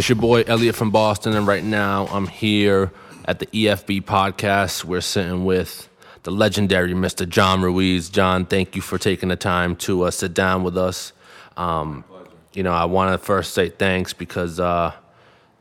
[0.00, 2.90] It's your boy Elliot from Boston, and right now I'm here
[3.26, 4.82] at the EFB podcast.
[4.82, 5.90] We're sitting with
[6.22, 7.28] the legendary Mr.
[7.28, 8.08] John Ruiz.
[8.08, 11.12] John, thank you for taking the time to uh, sit down with us.
[11.58, 12.02] Um,
[12.54, 14.94] you know, I want to first say thanks because, uh,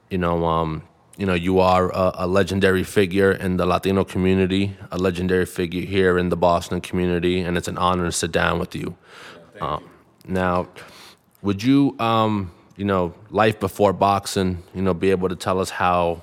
[0.10, 0.84] you know, um,
[1.18, 5.82] you know, you are a, a, legendary figure in the Latino community, a legendary figure
[5.82, 8.96] here in the Boston community, and it's an honor to sit down with you.
[9.58, 9.84] Yeah, um,
[10.26, 10.34] you.
[10.34, 10.70] Now,
[11.42, 15.70] would you, um, you know, life before boxing, you know, be able to tell us
[15.70, 16.22] how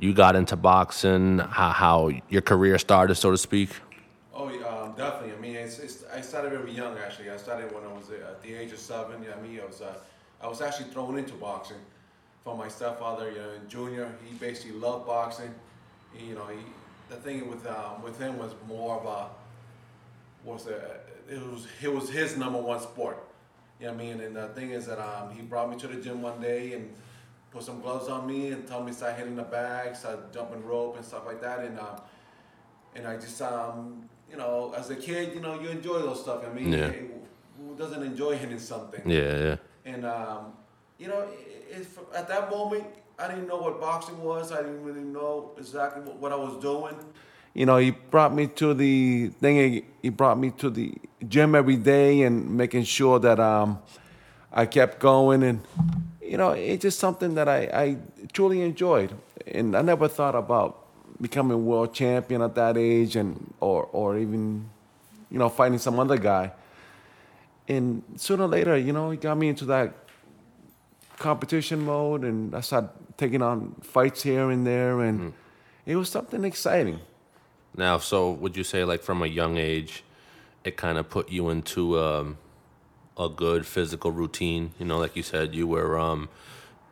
[0.00, 3.70] you got into boxing, how, how your career started, so to speak?
[4.34, 5.32] Oh, yeah, um, definitely.
[5.32, 7.30] I mean, it's, it's, I started very young, actually.
[7.30, 9.22] I started when I was at the age of seven.
[9.22, 9.94] Yeah, I mean, I was, uh,
[10.42, 11.76] I was actually thrown into boxing
[12.42, 14.12] from my stepfather, you know, in junior.
[14.28, 15.54] He basically loved boxing.
[16.12, 16.58] He, you know, he,
[17.10, 19.28] the thing with um, with him was more of a
[20.44, 20.96] was a,
[21.30, 23.22] it was it was his number one sport.
[23.82, 24.20] You know what I mean?
[24.20, 26.88] And the thing is that um, he brought me to the gym one day and
[27.50, 30.64] put some gloves on me and told me to start hitting the bag, start jumping
[30.64, 31.64] rope and stuff like that.
[31.64, 32.00] And um,
[32.94, 36.44] and I just um, you know, as a kid, you know, you enjoy those stuff.
[36.48, 36.92] I mean, yeah.
[37.58, 39.02] who doesn't enjoy hitting something?
[39.04, 39.56] Yeah, yeah.
[39.84, 40.52] And um,
[40.96, 41.26] you know,
[42.14, 42.84] at that moment,
[43.18, 44.52] I didn't know what boxing was.
[44.52, 46.94] I didn't really know exactly what, what I was doing.
[47.54, 49.84] You know, he brought me to the thing.
[50.00, 50.94] He brought me to the
[51.28, 53.78] gym every day and making sure that um,
[54.50, 55.42] I kept going.
[55.42, 55.60] And
[56.22, 57.96] you know, it's just something that I, I
[58.32, 59.14] truly enjoyed.
[59.46, 60.78] And I never thought about
[61.20, 64.68] becoming world champion at that age, and or or even
[65.30, 66.52] you know fighting some other guy.
[67.68, 69.94] And sooner or later, you know, he got me into that
[71.18, 75.32] competition mode, and I started taking on fights here and there, and mm.
[75.84, 76.98] it was something exciting.
[77.76, 80.04] Now, so would you say, like from a young age,
[80.64, 82.38] it kind of put you into um,
[83.16, 84.72] a good physical routine?
[84.78, 86.28] You know, like you said, you were, um,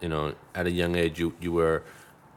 [0.00, 1.82] you know, at a young age, you you were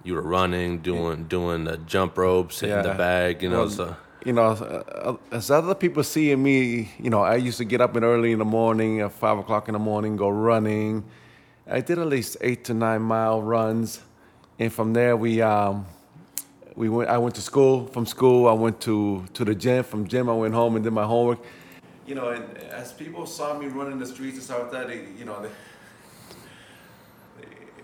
[0.04, 2.82] you were running, doing doing the jump ropes, hitting yeah.
[2.82, 3.42] the bag.
[3.42, 3.96] You know, well, so
[4.26, 7.96] you know, uh, as other people seeing me, you know, I used to get up
[7.96, 11.06] in early in the morning, at five o'clock in the morning, go running
[11.66, 14.02] I did at least eight to nine mile runs,
[14.60, 15.86] and from there we um,
[16.76, 17.10] we went.
[17.10, 17.88] I went to school.
[17.88, 19.84] From school, I went to to the gym.
[19.84, 21.40] From gym, I went home and did my homework.
[22.06, 25.06] You know, and as people saw me running the streets and stuff like that, they,
[25.18, 25.50] you know, they,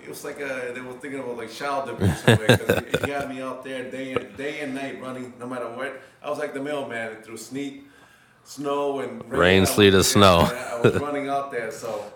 [0.03, 2.22] it was like a, they were thinking about like child abuse.
[2.23, 6.01] Because he had me out there day and day and night running, no matter what.
[6.22, 7.85] I was like the mailman through sleet,
[8.44, 10.39] snow, and rain, rain sleet, or snow.
[10.51, 12.11] I was running out there, so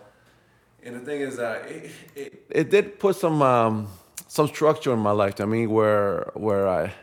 [0.85, 3.87] and the thing is that it, it, it did put some um,
[4.27, 5.39] some structure in my life.
[5.39, 6.93] I mean, where where I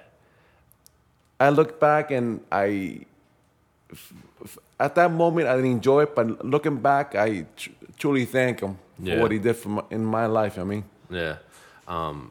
[1.38, 3.06] I look back and I
[4.78, 8.78] at that moment I didn't enjoy it, but looking back, I tr- truly thank him
[8.98, 9.14] yeah.
[9.14, 10.58] for what he did for my, in my life.
[10.58, 11.36] I mean, yeah.
[11.86, 12.30] Um,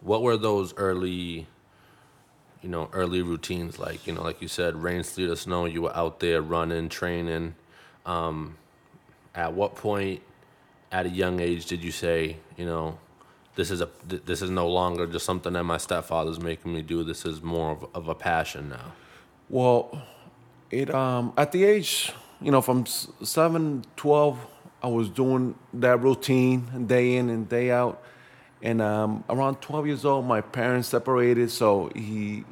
[0.00, 1.46] what were those early,
[2.62, 4.06] you know, early routines like?
[4.06, 5.66] You know, like you said, rain, sleet, or snow.
[5.66, 7.54] You were out there running, training.
[8.06, 8.56] Um,
[9.34, 10.22] at what point
[10.90, 12.98] at a young age did you say, you know,
[13.56, 17.04] this is a this is no longer just something that my stepfather's making me do.
[17.04, 18.92] This is more of, of a passion now.
[19.48, 20.02] Well,
[20.70, 24.46] it um at the age, you know, from 7, 12,
[24.82, 28.02] I was doing that routine day in and day out.
[28.62, 32.44] And um, around 12 years old, my parents separated, so he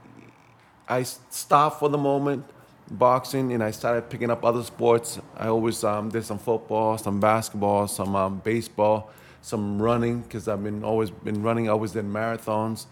[0.88, 2.46] I stopped for the moment
[2.90, 5.20] boxing and I started picking up other sports.
[5.36, 9.10] I always um, did some football, some basketball, some um, baseball,
[9.42, 11.68] some running because I've been always been running.
[11.68, 12.86] I always did marathons,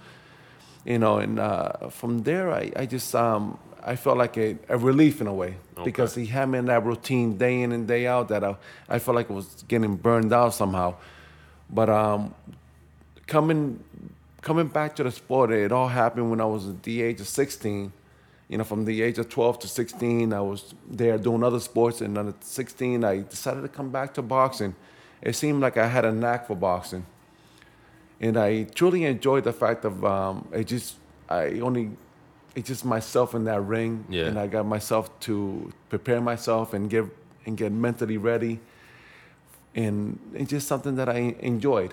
[0.84, 1.18] you know.
[1.18, 5.26] And uh, from there, I, I just um, I felt like a, a relief in
[5.26, 5.84] a way okay.
[5.84, 8.56] because he had me in that routine day in and day out that I
[8.88, 10.94] I felt like it was getting burned out somehow.
[11.70, 12.34] But um,
[13.26, 13.82] coming
[14.40, 17.28] coming back to the sport, it all happened when I was at the age of
[17.28, 17.92] 16
[18.48, 22.00] you know, from the age of 12 to 16, I was there doing other sports.
[22.00, 24.74] And then at 16, I decided to come back to boxing.
[25.22, 27.06] It seemed like I had a knack for boxing.
[28.20, 30.96] And I truly enjoyed the fact of um, it just,
[31.28, 31.90] I only,
[32.54, 34.04] it's just myself in that ring.
[34.08, 34.26] Yeah.
[34.26, 37.04] And I got myself to prepare myself and get,
[37.44, 38.60] and get mentally ready.
[39.74, 41.92] And it's just something that I enjoyed.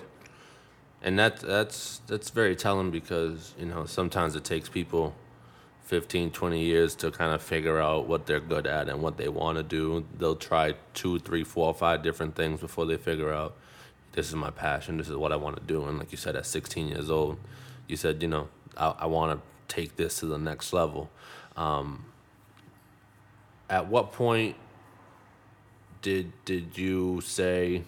[1.02, 5.14] And that, that's, that's very telling because, you know, sometimes it takes people
[5.84, 9.28] 15, 20 years to kind of figure out what they're good at and what they
[9.28, 10.04] want to do.
[10.18, 13.54] They'll try two, three, four, five different things before they figure out
[14.12, 15.84] this is my passion, this is what I want to do.
[15.84, 17.38] And like you said, at 16 years old,
[17.86, 21.10] you said, you know, I, I want to take this to the next level.
[21.56, 22.06] Um,
[23.68, 24.56] at what point
[26.02, 27.82] did did you say,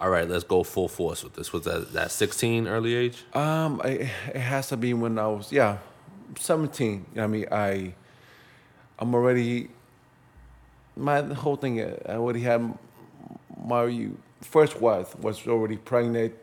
[0.00, 1.52] all right, let's go full force with this?
[1.52, 3.24] Was that that 16 early age?
[3.32, 5.78] Um, I, it has to be when I was yeah,
[6.38, 7.06] seventeen.
[7.16, 7.94] I mean, I,
[8.98, 9.70] I'm already.
[10.96, 12.60] My whole thing, uh, I already had
[13.66, 14.08] my
[14.40, 16.34] first wife was already pregnant,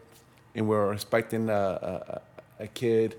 [0.56, 2.22] and we were expecting a
[2.60, 3.16] a, a kid.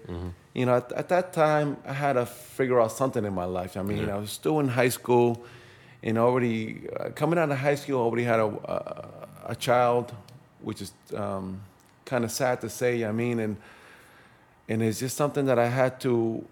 [0.54, 3.76] You know, at, at that time, I had to figure out something in my life.
[3.78, 5.42] I mean, I was still in high school,
[6.02, 9.08] and already uh, coming out of high school, I already had a a,
[9.52, 10.12] a child,
[10.60, 11.62] which is um,
[12.04, 13.04] kind of sad to say.
[13.04, 13.56] I mean, and
[14.68, 16.44] and it's just something that I had to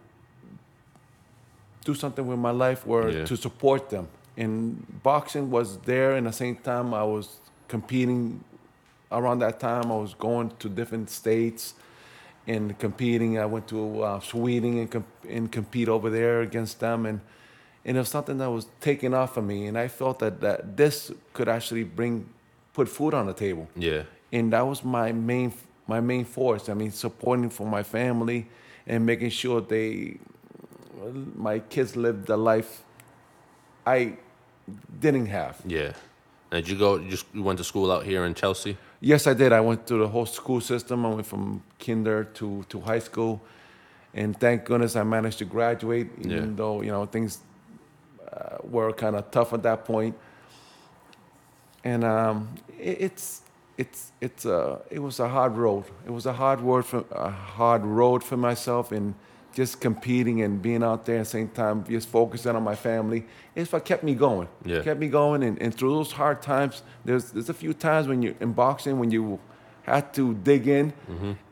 [1.84, 3.24] do something with my life where Yeah.
[3.26, 4.06] to support them.
[4.36, 8.44] And boxing was there, and at the same time, I was competing.
[9.12, 11.74] Around that time, I was going to different states
[12.46, 13.38] and competing.
[13.38, 17.20] I went to uh, Sweden and, comp- and compete over there against them, and
[17.84, 19.66] and it was something that was taken off of me.
[19.66, 22.26] And I felt that, that this could actually bring
[22.72, 24.02] put food on the table Yeah.
[24.32, 25.52] and that was my main
[25.88, 26.68] my main force.
[26.68, 28.46] I mean, supporting for my family
[28.86, 30.18] and making sure they
[31.36, 32.82] my kids lived the life
[33.86, 34.16] I
[35.00, 35.60] didn't have.
[35.66, 35.92] Yeah.
[36.50, 36.96] Did you go?
[36.96, 38.76] You just you went to school out here in Chelsea?
[39.00, 39.52] Yes, I did.
[39.52, 41.06] I went through the whole school system.
[41.06, 43.40] I went from kinder to, to high school,
[44.14, 46.46] and thank goodness I managed to graduate, even Yeah.
[46.56, 47.38] though you know things
[48.32, 50.16] uh, were kind of tough at that point.
[51.84, 52.48] And um,
[52.78, 53.42] it, it's
[53.78, 55.84] it's it's uh, it was a hard road.
[56.04, 59.14] It was a hard road for a hard road for myself, and
[59.52, 63.24] just competing and being out there at the same time, just focusing on my family.
[63.54, 64.48] It's what kept me going.
[64.64, 64.82] Yeah.
[64.82, 68.22] Kept me going, and, and through those hard times, there's there's a few times when
[68.22, 69.38] you're in boxing when you
[69.82, 70.92] had to dig in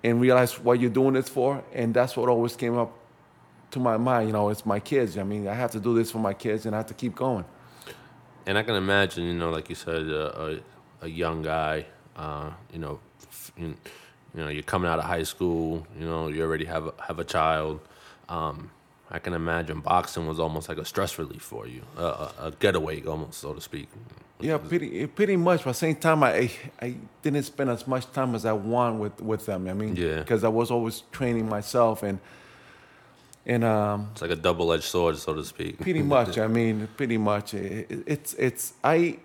[0.04, 2.92] and realize what you're doing this for, and that's what always came up
[3.70, 4.28] to my mind.
[4.28, 5.18] You know, it's my kids.
[5.18, 7.14] I mean, I have to do this for my kids, and I have to keep
[7.14, 7.44] going.
[8.46, 10.58] And I can imagine, you know, like you said, uh,
[11.02, 11.86] a, a young guy,
[12.16, 13.52] uh, you know, f-
[14.34, 17.18] you, know, you're coming out of high school, you know, you already have a, have
[17.18, 17.80] a child.
[18.28, 18.70] Um,
[19.10, 22.50] I can imagine boxing was almost like a stress relief for you, a, a, a
[22.60, 23.88] getaway, almost so to speak.
[24.40, 25.64] Yeah, pretty pretty much.
[25.64, 29.20] But the same time, I I didn't spend as much time as I want with
[29.20, 29.66] with them.
[29.66, 30.18] I mean, Yeah.
[30.20, 32.20] because I was always training myself and
[33.46, 35.80] and um, It's like a double-edged sword, so to speak.
[35.80, 36.36] pretty much.
[36.38, 37.54] I mean, pretty much.
[37.54, 39.18] It, it's it's I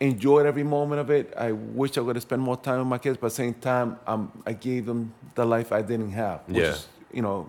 [0.00, 1.32] enjoyed every moment of it.
[1.36, 3.54] I wish I would have spent more time with my kids, but at the same
[3.54, 6.40] time, um, I gave them the life I didn't have.
[6.46, 6.70] Which Yeah.
[6.70, 7.48] Is, you know,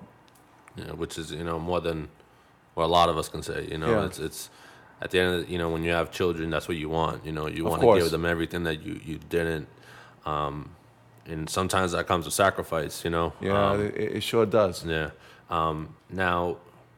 [0.75, 2.07] Yeah, which is you know more than
[2.75, 3.67] what a lot of us can say.
[3.69, 4.05] You know, Yeah.
[4.05, 4.49] it's it's
[5.01, 7.25] at the end of the, you know when you have children, that's what you want.
[7.25, 9.67] You know, you want to give them everything that you you didn't.
[10.25, 10.69] Um,
[11.25, 13.03] and sometimes that comes with sacrifice.
[13.03, 13.33] You know.
[13.41, 14.85] yeah, Um, it, it sure does.
[14.85, 15.11] yeah.
[15.49, 16.57] Um, now,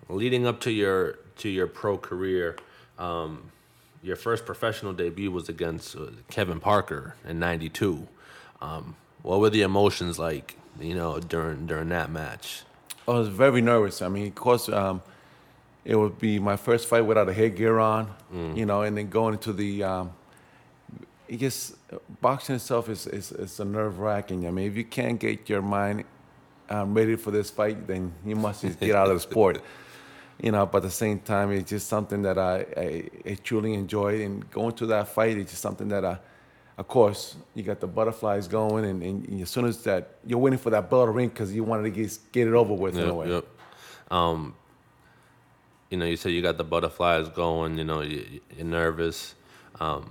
[0.10, 2.56] leading up to your to your pro career,
[3.00, 3.51] um,
[4.04, 8.08] your first professional debut was against uh, Kevin Parker in '92.
[8.62, 10.58] Um, what were the emotions like?
[10.80, 12.64] You know, during during that match.
[13.08, 14.02] I was very nervous.
[14.02, 15.02] I mean, of course, um,
[15.84, 18.14] it would be my first fight without a headgear on,
[18.56, 20.12] you know, and then going into the, um,
[21.28, 21.76] it just
[22.22, 24.48] boxing itself is is, is a nerve wracking.
[24.48, 26.06] I mean, if you can't get your mind
[26.70, 29.62] um, ready for this fight, then you must just get out of the sport.
[30.42, 33.76] You know, but at the same time, it's just something that I, I, I truly
[33.76, 34.22] enjoyed.
[34.22, 36.18] And going to that fight, it's just something that I,
[36.80, 40.58] of course, you got the butterflies going, and, and as soon as that, you're waiting
[40.58, 43.08] for that bell to ring because you wanted to get, get it over with in
[43.08, 43.30] a way.
[43.30, 43.46] yep.
[44.10, 44.56] Um,
[45.92, 47.78] you know, you said you got the butterflies going.
[47.78, 49.36] You know, you, you're nervous,
[49.80, 50.10] um,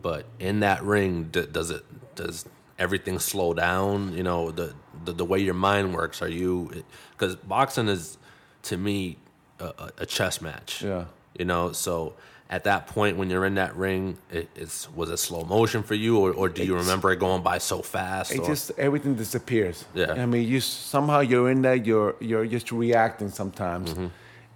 [0.00, 1.82] but in that ring, d- does it
[2.14, 2.44] does
[2.78, 4.12] everything slow down?
[4.14, 6.22] You know, the the, the way your mind works.
[6.22, 8.18] Are you because boxing is
[8.64, 9.16] to me
[9.60, 10.82] a, a- chess match.
[10.82, 11.04] Yeah.
[11.38, 12.14] You know, so
[12.50, 15.94] at that point when you're in that ring, it, it's was it slow motion for
[15.94, 18.32] you, or, or do you It's- remember it going by so fast?
[18.32, 19.84] It or- just everything disappears.
[19.94, 20.12] Yeah.
[20.12, 21.74] I mean, you somehow you're in there.
[21.76, 24.06] You're you're just reacting sometimes, Mm-hmm.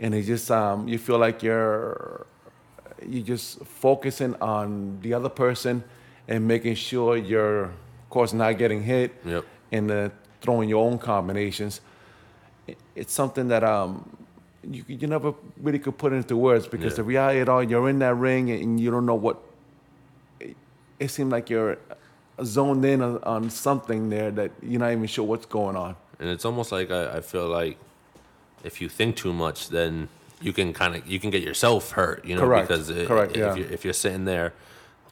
[0.00, 2.26] and it just um you feel like you're
[3.07, 5.83] you just focusing on the other person
[6.26, 9.14] and making sure you're of course not getting hit.
[9.25, 9.45] Yep.
[9.73, 10.09] And uh,
[10.40, 11.81] throwing your own combinations.
[12.67, 14.05] It- It's something that um
[14.70, 16.96] you you never really could put it into words because Yeah.
[16.96, 19.38] the reality it all you're in that ring and you don't know what
[21.00, 21.78] it seemed like you're
[22.44, 25.96] zoned in on, on something there that you're not even sure what's going on.
[26.20, 27.78] and it's almost like I, I feel like
[28.64, 30.08] if you think too much, then
[30.40, 32.68] you can kind of you can get yourself hurt, you know, Correct.
[32.68, 33.54] because it, Correct, if, yeah.
[33.54, 34.52] you're, if you're sitting there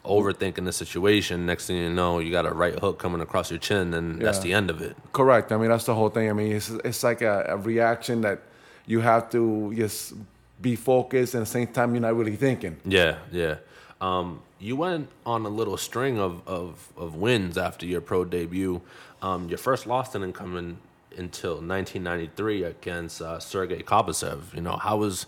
[0.04, 3.58] overthinking the situation, next thing you know, you got a right hook coming across your
[3.58, 4.96] chin, and that's the end of it.
[5.12, 5.50] Correct.
[5.52, 6.28] I mean, that's the whole thing.
[6.30, 8.40] I mean, it's it's like a, a reaction that
[8.86, 10.14] you have to just
[10.60, 12.76] be focused, and at the same time, you're not really thinking.
[12.84, 13.56] Yeah, yeah.
[14.00, 18.80] Um, you went on a little string of, of, of wins after your pro debut.
[19.22, 20.78] Um, your first loss didn't come in
[21.16, 24.54] until 1993 against uh, Sergey Kobozev.
[24.54, 25.26] You know, how was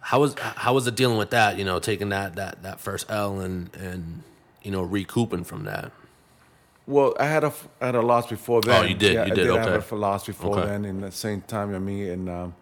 [0.00, 1.58] how was how was it dealing with that?
[1.58, 4.22] You know, taking that that that first L and and
[4.62, 5.92] you know recouping from that.
[6.86, 8.82] Well, I had a I had a loss before then.
[8.84, 9.14] Oh, you did?
[9.14, 9.42] Yeah, You I did?
[9.44, 9.70] did Okay.
[9.70, 10.68] have a loss before Okay.
[10.68, 10.84] then.
[10.84, 12.54] In the same time, I mean, and um,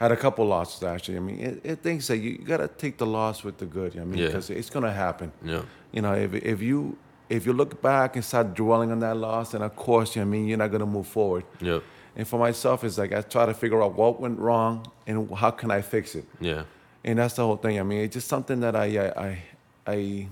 [0.00, 1.16] I had a couple losses actually.
[1.18, 3.96] I mean, it, it things that you, you gotta take the loss with the good.
[3.98, 4.26] I mean, Yeah.
[4.28, 5.32] because it's gonna happen.
[5.44, 5.62] Yeah.
[5.92, 6.96] You know, if if you
[7.28, 10.46] if you look back and start dwelling on that loss, then of course, I mean,
[10.48, 11.44] you're not gonna move forward.
[11.60, 11.82] Yep.
[12.16, 15.50] And for myself, it's like I try to figure out what went wrong and how
[15.50, 16.24] can I fix it.
[16.40, 16.62] Yeah.
[17.04, 17.78] And that's the whole thing.
[17.78, 19.42] I mean, it's just something that I I I
[19.86, 20.28] I,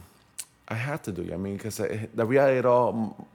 [0.68, 1.32] I had to do.
[1.32, 3.26] I mean, because the reality it all,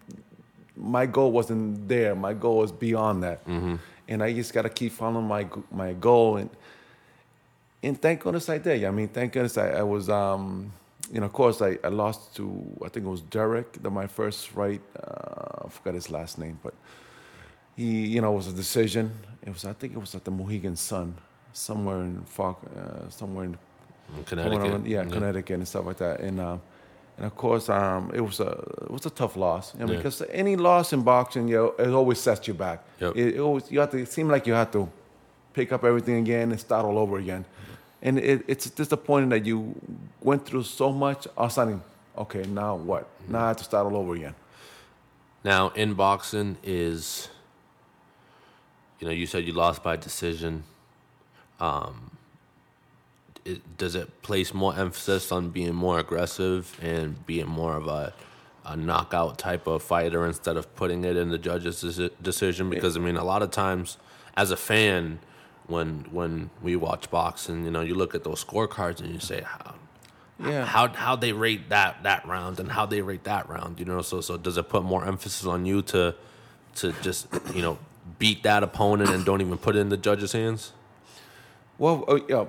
[0.76, 2.16] my goal wasn't there.
[2.16, 3.40] My goal was beyond that,
[4.08, 6.38] and I just got to keep following my my goal.
[6.38, 6.50] And
[7.84, 8.84] and thank goodness I did.
[8.84, 10.10] I mean, thank goodness I, I was.
[10.10, 10.74] Um,
[11.12, 14.08] you know, of course, I, I lost to I think it was Derek, the, my
[14.08, 14.82] first fight.
[14.96, 16.74] Uh, I forgot his last name, but
[17.76, 19.12] he, you know, it was a decision.
[19.42, 21.16] It was I think it was at the Mohegan Sun,
[21.54, 23.58] somewhere in Falk, uh, somewhere in
[24.26, 24.62] Connecticut.
[24.62, 24.88] Connecticut.
[24.88, 26.22] Yeah, Connecticut and stuff like that.
[26.22, 26.58] And uh,
[27.22, 28.50] and of course, um, it was a
[28.86, 29.76] it was a tough loss.
[29.76, 29.98] I mean, Yeah.
[29.98, 32.84] because any loss in boxing, you know, it always sets you back.
[33.00, 33.16] Yep.
[33.16, 33.98] It, it always you have to.
[34.00, 34.90] It seemed like you had to
[35.54, 37.46] pick up everything again and start all over again.
[38.02, 39.76] And it, it's disappointing that you
[40.24, 41.28] went through so much.
[41.38, 41.82] All of a sudden,
[42.18, 43.08] okay, now what?
[43.28, 44.34] Now I have to start all over again.
[45.44, 47.30] Now, in boxing is,
[49.00, 50.64] you know, you said you lost by decision.
[51.60, 52.11] Um,
[53.46, 58.14] it, does it place more emphasis on being more aggressive and being more of a,
[58.66, 62.70] a knockout type of fighter instead of putting it in the judge's deci- decision?
[62.70, 63.98] Because I mean, a lot of times,
[64.38, 65.20] as a fan,
[65.68, 69.42] when when we watch boxing, you know, you look at those scorecards and you say,
[69.42, 69.76] how,
[70.40, 70.66] Yeah.
[70.66, 74.02] how how they rate that that round and how they rate that round you know
[74.02, 76.16] so so does it put more emphasis on you to
[76.76, 77.78] to just you know
[78.18, 80.74] beat that opponent and don't even put it in the judge's hands
[81.78, 82.46] Well, uh, yeah,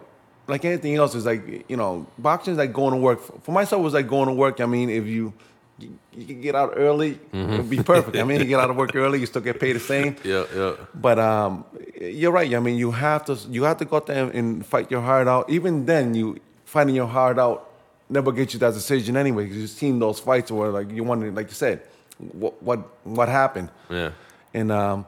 [0.47, 3.21] like anything else, is like you know, boxing is like going to work.
[3.45, 4.61] For myself, it was like going to work.
[4.61, 5.33] I mean, if you
[5.79, 8.17] you, get out early, it'd be perfect.
[8.17, 10.17] I mean, you get out of work early, you still get paid the same.
[10.25, 11.65] yeah yeah But um,
[12.01, 12.53] you're right.
[12.55, 15.29] I mean, you have to you have to go out there and fight your heart
[15.29, 15.51] out.
[15.51, 17.69] Even then, you fighting your heart out
[18.09, 19.45] never gets you that decision anyway.
[19.45, 21.83] Because you've seen those fights where like you wanted like you said,
[22.19, 23.71] what what what happened.
[23.91, 24.13] yeah
[24.55, 25.07] And um,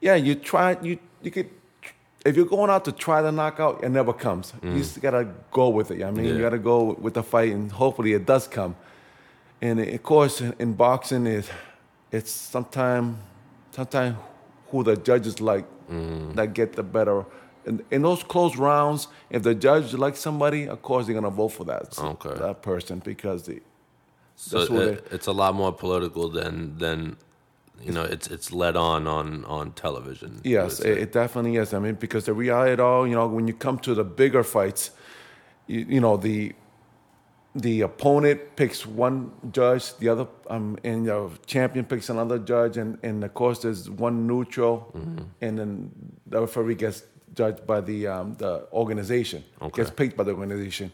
[0.00, 1.48] yeah, you try you you could
[2.24, 4.52] if you're going out to try the knockout, it never comes.
[4.62, 4.78] You mm.
[4.78, 6.02] just gotta go with it.
[6.02, 6.32] I mean, Yeah.
[6.34, 8.76] you gotta go with the fight, and hopefully it does come.
[9.60, 11.50] And of course, in, in boxing, it
[12.10, 13.16] it's sometimes
[13.72, 14.16] sometimes
[14.70, 16.34] who the judges like mm.
[16.34, 17.24] that get the better.
[17.66, 21.48] In, in those close rounds, if the judge likes somebody, of course they're gonna vote
[21.48, 22.34] for that Okay.
[22.38, 23.60] that person because they,
[24.36, 27.16] so it, it's a lot more political than than
[27.82, 31.72] you know it's it's led on on on television Yes, it, it definitely is.
[31.74, 34.42] I mean, because the reality it all, you know, when you come to the bigger
[34.44, 34.90] fights,
[35.66, 36.52] you, you know, the
[37.56, 42.98] the opponent picks one judge, the other, um, and the champion picks another judge, and,
[43.04, 44.90] and of course there's one neutral,
[45.40, 45.90] and then
[46.26, 47.04] the referee gets
[47.34, 49.82] judged by the um, the organization, Okay.
[49.82, 50.90] gets picked by the organization.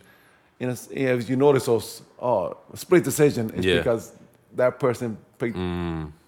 [0.61, 3.79] And it's, if you notice those, oh, split decision is Yeah.
[3.79, 4.13] because
[4.57, 5.57] that person picked.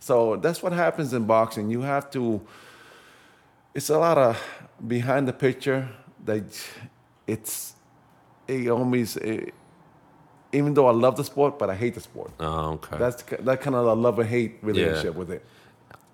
[0.02, 1.71] So that's what happens in boxing.
[1.71, 2.40] You have to.
[3.73, 4.37] It's a lot of
[4.85, 5.88] behind the picture.
[6.25, 6.42] That
[7.28, 7.76] it's
[8.49, 9.16] it always.
[9.16, 9.54] It,
[10.52, 12.32] even though I love the sport, but I hate the sport.
[12.40, 15.47] oh, okay That's that kind of a love and hate relationship with it.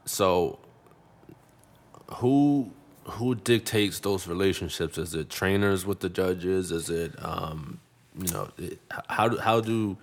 [0.05, 0.59] So,
[2.17, 2.71] who
[3.05, 4.99] who dictates those relationships?
[4.99, 6.73] Is it trainers with the judges?
[6.73, 7.81] Is it um,
[8.19, 9.97] you know it, how do how do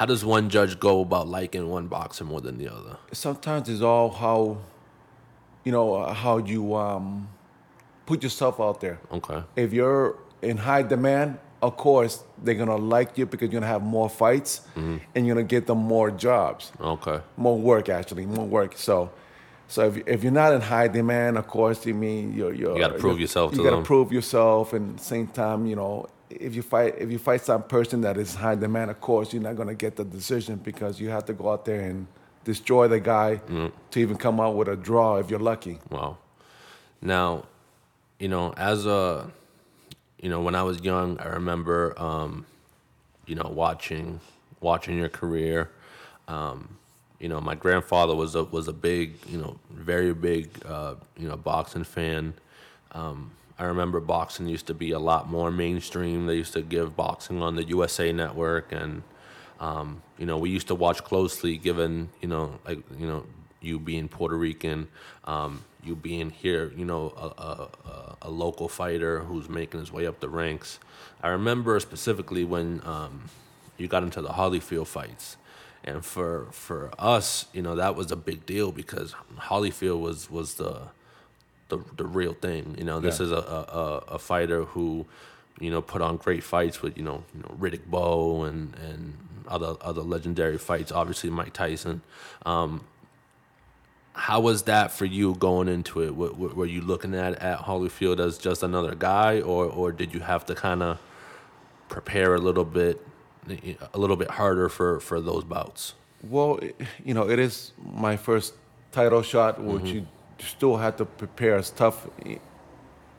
[0.00, 2.96] how does one judge go about liking one boxer more than the other?
[3.12, 4.56] Sometimes it's all how,
[5.62, 7.28] you know, uh, how you um,
[8.06, 8.98] put yourself out there.
[9.12, 9.42] Okay.
[9.56, 13.82] if you're in high demand, of course they're gonna like you because you're gonna have
[13.82, 17.20] more fights and you're gonna get them more jobs, Okay.
[17.36, 18.78] more work actually, more work.
[18.78, 19.10] So,
[19.68, 22.80] so if, if you're not in high demand, of course, you mean you're, you're You
[22.80, 23.84] gotta prove you're- yourself You gotta them.
[23.84, 27.62] prove yourself, and the same time, you know, if you fight if you fight some
[27.62, 31.10] person that is high demand, of course, you're not gonna get the decision because you
[31.10, 32.06] have to go out there and
[32.44, 33.36] destroy the guy
[33.90, 35.78] to even come out with a draw if you're lucky.
[35.90, 36.18] Wow.
[37.02, 37.44] Now,
[38.18, 39.30] you know, as a,
[40.20, 42.46] you know, when I was young, I remember, um,
[43.26, 44.20] you know, watching
[44.60, 45.70] watching your career.
[46.28, 46.76] Um,
[47.18, 51.28] you know, my grandfather was a was a big, you know, very big, uh, you
[51.28, 52.34] know, boxing fan.
[52.92, 56.24] Um, I remember boxing used to be a lot more mainstream.
[56.24, 59.02] They used to give boxing on the USA Network, and
[59.60, 61.58] um, you know, we used to watch closely.
[61.58, 63.26] Given you know, like you know,
[63.60, 64.88] you being Puerto Rican,
[65.24, 70.06] um, you being here, you know, a, a, a, local fighter who's making his way
[70.06, 70.78] up the ranks.
[71.22, 73.24] I remember specifically when um,
[73.76, 75.36] you got into the Holyfield fights.
[75.84, 80.54] And for for us, you know, that was a big deal because Holyfield was was
[80.54, 80.88] the
[81.70, 82.74] the the real thing.
[82.78, 83.26] You know, this yeah.
[83.26, 85.06] is a, a a fighter who,
[85.58, 89.16] you know, put on great fights with you know you know Riddick Bowe and and
[89.48, 90.92] other other legendary fights.
[90.92, 92.02] Obviously, Mike Tyson.
[92.44, 92.84] Um,
[94.12, 96.14] how was that for you going into it?
[96.14, 100.20] Were, were you looking at at Holyfield as just another guy, or or did you
[100.20, 100.98] have to kind of
[101.88, 103.00] prepare a little bit,
[103.94, 105.94] a little bit harder for for those bouts?
[106.22, 106.60] Well,
[107.04, 108.54] you know, it is my first
[108.92, 109.86] title shot, which mm-hmm.
[109.86, 110.06] you
[110.42, 112.06] still have to prepare as tough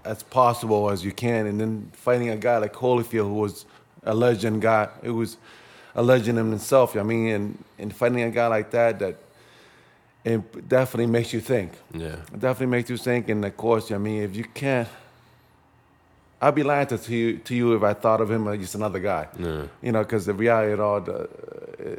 [0.03, 3.65] as possible as you can, and then fighting a guy like Holyfield, who was
[4.03, 5.37] a legend guy, it was
[5.95, 6.95] a legend in himself.
[6.95, 9.17] I mean, and and fighting a guy like that that
[10.23, 11.71] it definitely makes you think.
[11.93, 12.15] Yeah.
[12.33, 13.29] It definitely makes you think.
[13.29, 14.87] And of course, I mean, if you can't,
[16.39, 18.99] I'd be lying to you, to you if I thought of him as just another
[18.99, 19.27] guy.
[19.39, 19.63] Yeah.
[19.81, 21.29] You know, because the reality of it all, the,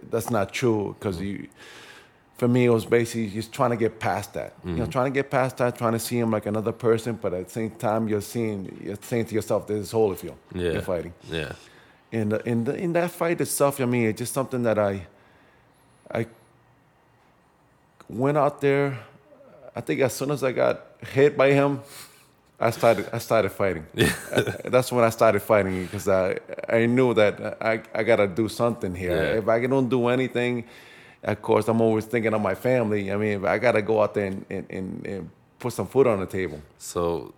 [0.09, 0.95] that's not true.
[0.99, 1.49] Because you,
[2.43, 4.51] for me, it was basically just trying to get past that.
[4.51, 4.69] Mm-hmm.
[4.69, 4.91] You know, mm-hmm.
[4.91, 7.53] trying to get past that, trying to see him like another person, but at the
[7.53, 10.73] same time, you're seeing, you're saying to yourself, "This is Holyfield." Yeah.
[10.73, 11.13] You're fighting.
[11.31, 11.53] Yeah.
[12.11, 15.07] And in the, in that fight itself, I mean, it's just something that I,
[16.13, 16.27] I
[18.09, 18.99] went out there.
[19.77, 21.81] I think as soon as I got hit by him,
[22.59, 23.87] I started I started fighting.
[24.75, 28.97] That's when I started fighting because I I knew that I I gotta do something
[28.97, 29.17] here.
[29.17, 29.39] Yeah.
[29.39, 30.65] If I don't do anything,
[31.23, 33.13] of course I'm always thinking of my family.
[33.13, 36.21] I mean, I gotta go out there and, and, and, and put some food on
[36.21, 36.61] the table.
[36.79, 37.33] So,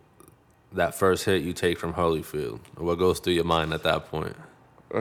[0.72, 4.36] that first hit you take from Holyfield, what goes through your mind at that point?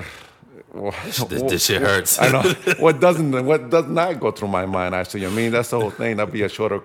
[0.73, 2.19] this, this, shit hurts.
[2.19, 2.41] I know
[2.79, 5.25] what doesn't what does not go through my mind actually.
[5.25, 6.17] I mean that's the whole thing.
[6.17, 6.81] That'd be a shorter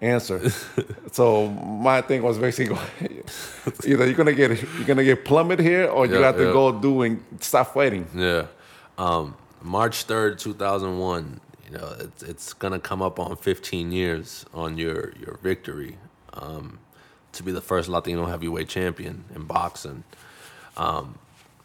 [0.00, 0.50] answer.
[1.12, 2.78] so my thing was basically
[3.86, 6.52] either you're gonna get you're gonna get plummeted here or you yeah, have to yeah.
[6.52, 8.06] go do and stop fighting.
[8.14, 8.46] Yeah.
[8.98, 11.40] Um, March third, two thousand one.
[11.66, 15.96] You know, it's it's gonna come up on 15 years on your your victory
[16.34, 16.78] um,
[17.32, 20.04] to be the first Latino heavyweight champion in boxing.
[20.76, 21.18] Um,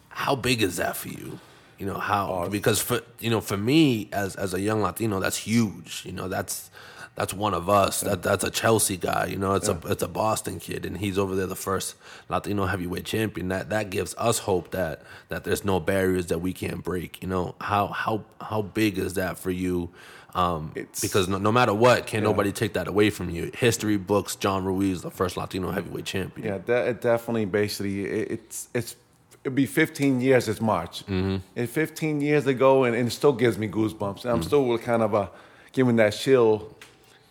[0.09, 1.39] how big is that for you?
[1.77, 5.37] You know how because for you know for me as as a young Latino, that's
[5.37, 6.03] huge.
[6.05, 6.71] You know that's
[7.17, 8.01] that's one of us.
[8.01, 9.25] That that's a Chelsea guy.
[9.25, 9.79] You know, it's yeah.
[9.83, 11.95] a it's a Boston kid, and he's over there the first
[12.29, 13.47] Latino heavyweight champion.
[13.47, 17.21] That that gives us hope that that there's no barriers that we can't break.
[17.21, 19.89] You know, how how how big is that for you?
[20.35, 22.29] Um, because no, no, matter what, can yeah.
[22.29, 23.49] nobody take that away from you.
[23.57, 26.47] History books, John Ruiz, the first Latino heavyweight champion.
[26.47, 28.95] Yeah, that it definitely basically it's it's
[29.43, 31.03] it'll be 15 years this March.
[31.07, 31.37] Mm-hmm.
[31.55, 34.23] And 15 years ago, and, and, it still gives me goosebumps.
[34.23, 34.41] And I'm mm-hmm.
[34.43, 35.31] still kind of a,
[35.71, 36.76] giving that chill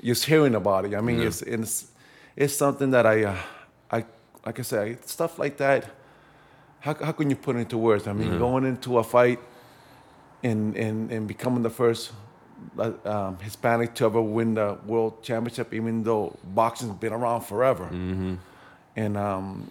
[0.07, 0.95] just hearing about it.
[0.95, 1.91] I mean, it's, it's,
[2.37, 3.37] it's something that I, uh,
[3.91, 4.05] I
[4.45, 5.85] like I said, stuff like that.
[6.81, 8.07] How, how can you put it into words?
[8.07, 8.39] I mean, mm-hmm.
[8.39, 9.41] going into a fight
[10.43, 12.13] and, and, and becoming the first
[12.79, 17.85] uh, um, Hispanic to ever win the world championship, even though boxing's been around forever.
[17.87, 18.35] Mm-hmm.
[18.95, 19.71] And um,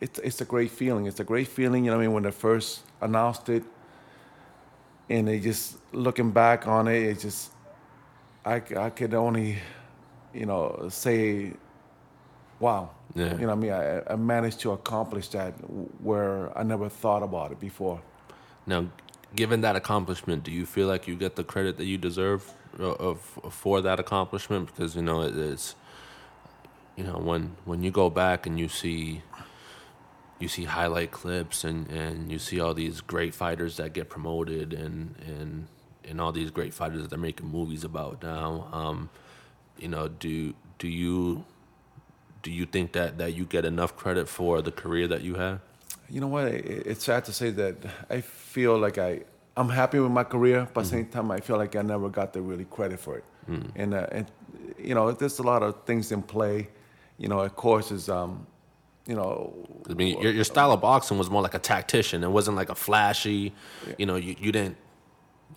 [0.00, 1.06] it's it's a great feeling.
[1.06, 1.96] It's a great feeling, you know.
[1.96, 3.64] I mean, when they first announced it,
[5.10, 7.50] and they just looking back on it, it's just
[8.44, 9.58] I I could only,
[10.34, 11.52] you know, say,
[12.60, 12.90] wow.
[13.14, 13.36] Yeah.
[13.38, 15.52] You know, I mean, I, I managed to accomplish that
[16.02, 18.00] where I never thought about it before.
[18.66, 18.86] Now,
[19.34, 22.92] given that accomplishment, do you feel like you get the credit that you deserve uh,
[22.92, 24.66] of, of for that accomplishment?
[24.66, 25.74] Because you know it's,
[26.96, 29.22] you know, when when you go back and you see
[30.38, 34.72] you see highlight clips and, and you see all these great fighters that get promoted
[34.72, 35.66] and and
[36.08, 38.68] and all these great fighters that they're making movies about now.
[38.72, 39.10] Um,
[39.78, 41.44] you know, do do you
[42.42, 45.60] do you think that, that you get enough credit for the career that you have?
[46.08, 46.46] You know what?
[46.46, 47.76] It's sad to say that
[48.08, 49.22] I feel like I
[49.56, 51.12] I'm happy with my career, but at the same mm-hmm.
[51.12, 53.24] time I feel like I never got the really credit for it.
[53.50, 53.70] Mm.
[53.76, 54.26] And uh, and
[54.78, 56.68] you know, there's a lot of things in play.
[57.18, 58.46] You know, of course, is um,
[59.06, 59.52] you know.
[59.90, 62.22] I mean, your, your style of boxing was more like a tactician.
[62.22, 63.52] It wasn't like a flashy.
[63.86, 63.94] Yeah.
[63.98, 64.76] You know, you, you didn't,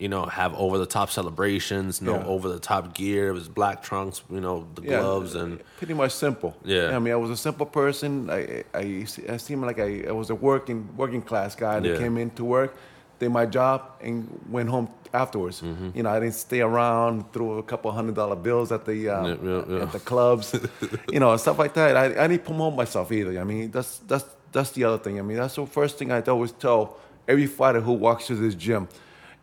[0.02, 2.26] you know, have over the top celebrations, no yeah.
[2.26, 3.30] over the top gear.
[3.30, 6.58] It was black trunks, you know, the yeah, gloves and uh, pretty much simple.
[6.66, 6.96] Yeah.
[6.96, 8.28] I mean, I was a simple person.
[8.32, 12.18] I I, I seemed like I, I was a working working class guy that came
[12.18, 12.76] in to work.
[13.20, 15.62] did my job, and went home afterwards.
[15.62, 15.90] Mm-hmm.
[15.94, 19.28] You know, I didn't stay around, threw a couple hundred dollar bills at the uh,
[19.28, 19.84] Yeah, yeah, yeah.
[19.84, 20.46] at the clubs,
[21.14, 21.96] you know, stuff like that.
[21.96, 23.40] I, I didn't promote myself either.
[23.40, 25.20] I mean, that's that's that's the other thing.
[25.20, 28.56] I mean, that's the first thing I always tell every fighter who walks to this
[28.56, 28.88] gym,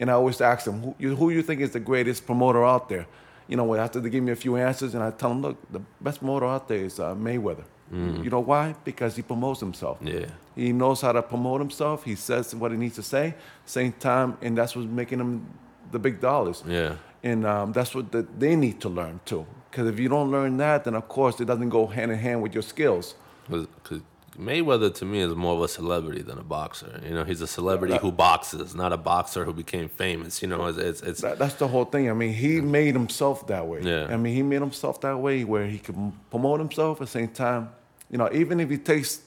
[0.01, 2.89] and I always ask them, who you, who you think is the greatest promoter out
[2.89, 3.07] there?
[3.47, 5.81] You know, after they give me a few answers, and I tell them, look, the
[6.01, 7.65] best promoter out there is uh, Mayweather.
[7.91, 8.75] You know why?
[8.85, 9.97] Because he promotes himself.
[10.03, 10.27] Yeah.
[10.55, 12.05] He knows how to promote himself.
[12.05, 13.35] He says what he needs to say,
[13.65, 15.47] same time, and that's what's making him
[15.91, 16.63] the big dollars.
[16.67, 16.97] Yeah.
[17.23, 19.47] And um, that's what the, they need to learn too.
[19.71, 22.43] Because if you don't learn that, then of course it doesn't go hand in hand
[22.43, 23.15] with your skills.
[23.49, 24.03] Because
[24.39, 27.01] Mayweather to me is more of a celebrity than a boxer.
[27.05, 30.41] You know, he's a celebrity who boxes, not a boxer who became famous.
[30.43, 32.09] You know, it's it's, it's That, that's the whole thing.
[32.09, 33.81] I mean, he made himself that way.
[33.83, 34.07] Yeah.
[34.09, 37.29] I mean, he made himself that way where he can promote himself at the same
[37.29, 37.71] time.
[38.11, 39.23] You know, even if he takes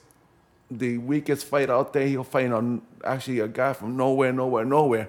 [0.70, 5.08] the weakest fight out there, he'll fight on actually a guy from nowhere, nowhere, nowhere.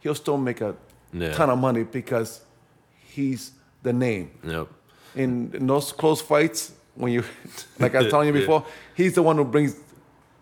[0.00, 0.74] He'll still make a
[1.12, 1.32] Yeah.
[1.32, 2.40] ton of money because
[3.14, 3.52] he's
[3.84, 4.30] the name.
[4.42, 4.66] yep.
[5.14, 7.24] in, in those close fights, when you,
[7.78, 9.76] like I was telling you before, he's the one who brings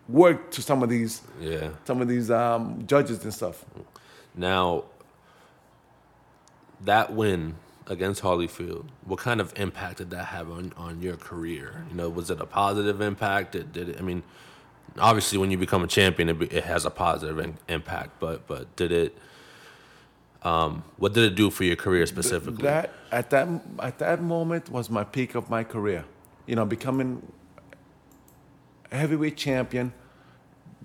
[0.09, 1.69] work to some of these, Yeah.
[1.85, 3.63] some of these um, judges and stuff.
[4.35, 4.85] Now,
[6.81, 7.55] that win
[7.87, 11.85] against Holyfield, what kind of impact did that have on, on your career?
[11.89, 13.53] You know, was it a positive impact?
[13.53, 14.23] Did, did it, I mean,
[14.99, 18.19] obviously, when you become a champion, it, it has a positive in, impact.
[18.19, 19.17] But but did it?
[20.43, 22.63] Um, what did it do for your career specifically?
[22.63, 23.47] That at that
[23.79, 26.03] at that moment was my peak of my career.
[26.45, 27.31] You know, becoming
[28.91, 29.93] a heavyweight champion,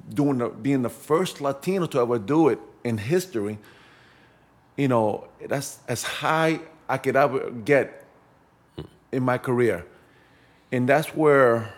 [0.09, 3.59] doing the, being the first Latino to ever do it in history.
[4.77, 8.05] You know, that's as high I could ever get
[9.11, 9.85] in my career,
[10.71, 11.75] and that's where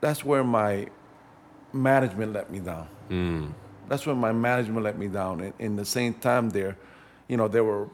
[0.00, 0.88] that's where my
[1.72, 2.88] management let me down.
[3.08, 3.46] Hmm.
[3.88, 5.40] That's when my management let me down.
[5.40, 6.76] And in the same time, there,
[7.26, 7.88] you know, there were,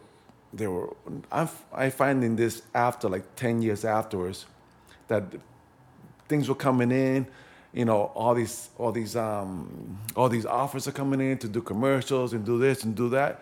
[0.56, 0.88] there were.
[1.30, 4.46] I I find in this after like ten years afterwards,
[5.08, 5.24] that
[6.28, 7.26] things were coming in.
[7.72, 11.60] You know, all these all these um, all these offers are coming in to do
[11.60, 13.40] commercials and do this and do that.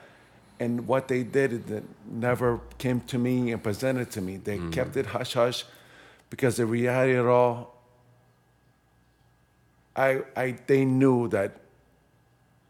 [0.59, 4.37] And what they did is that never came to me and presented to me.
[4.37, 5.65] They kept it hush hush,
[6.31, 7.75] because the reality of all,
[9.97, 11.61] I, I they knew that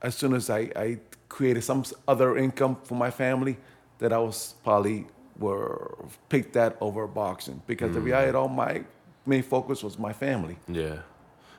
[0.00, 3.56] as soon as I, I created some other income for my family,
[4.02, 5.06] that I was probably
[5.38, 5.96] were
[6.28, 8.04] pick that over boxing because the mm.
[8.04, 8.82] reality all my
[9.24, 10.56] main focus was my family.
[10.68, 10.98] Yeah,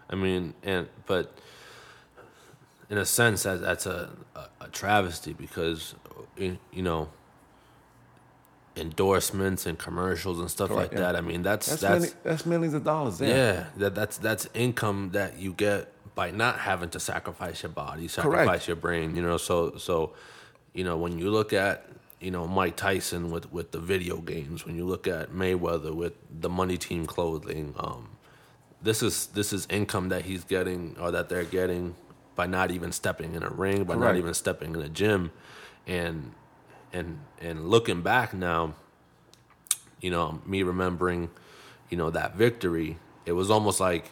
[0.10, 1.34] I mean, and but
[2.90, 5.96] in a sense, that that's a, a, a travesty because
[6.38, 7.10] you know
[8.76, 11.12] endorsements and commercials and stuff Correct, like yeah.
[11.12, 11.16] that.
[11.16, 13.30] I mean, that's That's that's, million, that's millions of dollars there.
[13.30, 18.08] yeah, that that's that's income that you get by not having to sacrifice your body,
[18.08, 19.16] sacrifice your brain.
[19.16, 20.12] You know, so so
[20.74, 21.88] you know when you look at
[22.24, 26.14] you know Mike Tyson with with the video games, when you look at Mayweather with
[26.32, 28.18] the Money Team clothing, um,
[28.82, 31.96] this is this is income that he's getting or that they're getting
[32.36, 35.32] by not even stepping in a ring, by not even stepping in a gym,
[35.86, 36.32] and
[36.94, 38.74] and and looking back now,
[40.00, 41.30] you know, me remembering,
[41.90, 44.12] you know, that victory, it was almost like,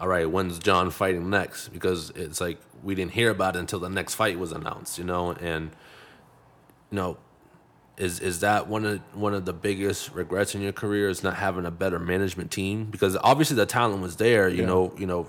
[0.00, 1.68] all right, when's John fighting next?
[1.68, 5.04] Because it's like we didn't hear about it until the next fight was announced, you
[5.04, 5.70] know, and
[6.90, 7.18] you know,
[7.96, 11.34] is is that one of one of the biggest regrets in your career is not
[11.36, 12.86] having a better management team?
[12.86, 14.66] Because obviously the talent was there, you Yeah.
[14.66, 15.26] know, you know,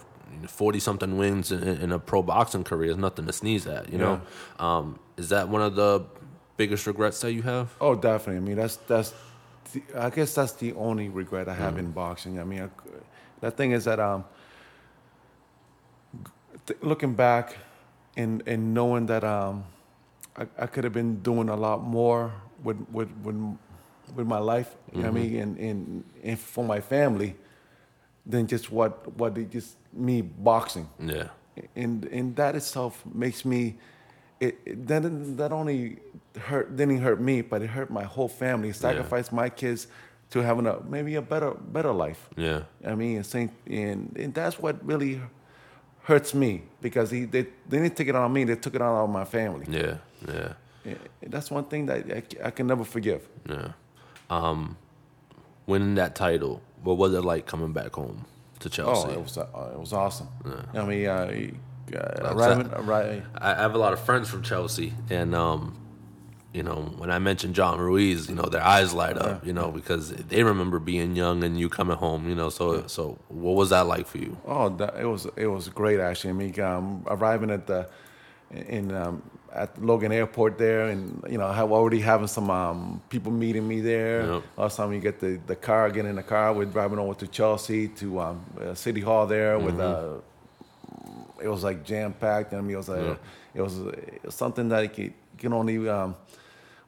[0.48, 3.98] forty something wins in, in a pro boxing career is nothing to sneeze at, you
[4.00, 4.22] know.
[4.60, 6.06] Um, is that one of the
[6.58, 7.74] biggest regrets that you have?
[7.80, 8.38] Oh, definitely.
[8.38, 9.14] I mean, that's that's.
[9.74, 12.40] The, I guess that's the only regret I have in boxing.
[12.40, 12.70] I mean, I,
[13.42, 14.24] the thing is that um,
[16.66, 17.58] th- looking back,
[18.18, 19.66] and and knowing that um,
[20.38, 22.32] I, I could have been doing a lot more
[22.64, 23.36] with with with,
[24.16, 24.76] with my life.
[24.94, 25.42] you know what I mean, mm-hmm.
[25.42, 27.36] and, and and for my family,
[28.26, 31.28] than just what what they just me boxing Yeah.
[31.76, 33.76] and and that itself makes me
[34.40, 35.02] it, it that
[35.38, 36.00] that only
[36.38, 39.88] hurt didn't hurt me but it hurt my whole family sacrificed my kids
[40.32, 42.64] to having a maybe a better better life Yeah.
[42.86, 45.22] i mean and, saying, and and that's what really
[46.04, 48.94] hurts me because he they, they didn't take it on me they took it on
[49.04, 49.98] on my family Yeah.
[50.28, 50.54] Yeah.
[51.22, 53.70] That's one thing that I, I can never forgive Yeah.
[54.30, 54.78] Um,
[55.68, 58.26] winning that title, what was it like coming back home
[58.60, 59.08] to Chelsea?
[59.10, 60.28] oh it was uh, it was awesome
[60.74, 61.54] i mean uh, he-
[61.96, 65.78] uh, arriving, that- arriving, I I have a lot of friends from Chelsea, and um,
[66.52, 69.70] you know, when I mention John Ruiz, you know, their eyes light up, you know,
[69.72, 72.50] because they remember being young and you coming home, you know.
[72.50, 74.38] So, so what was that like for you?
[74.48, 76.30] Oh, that, it was it was great actually.
[76.32, 77.88] I mean, um, arriving at the
[78.52, 79.22] in um,
[79.56, 83.68] at Logan Airport there, and you know, I have already having some um, people meeting
[83.68, 84.26] me there.
[84.34, 84.44] Yep.
[84.58, 87.28] Last time you get the, the car, get in the car, we're driving over to
[87.28, 90.16] Chelsea to um, uh, City Hall there with uh,
[91.42, 92.54] it was like jam packed.
[92.54, 93.16] I mean, it was a, Yeah.
[93.60, 96.16] it was it was something that you can, you can only um,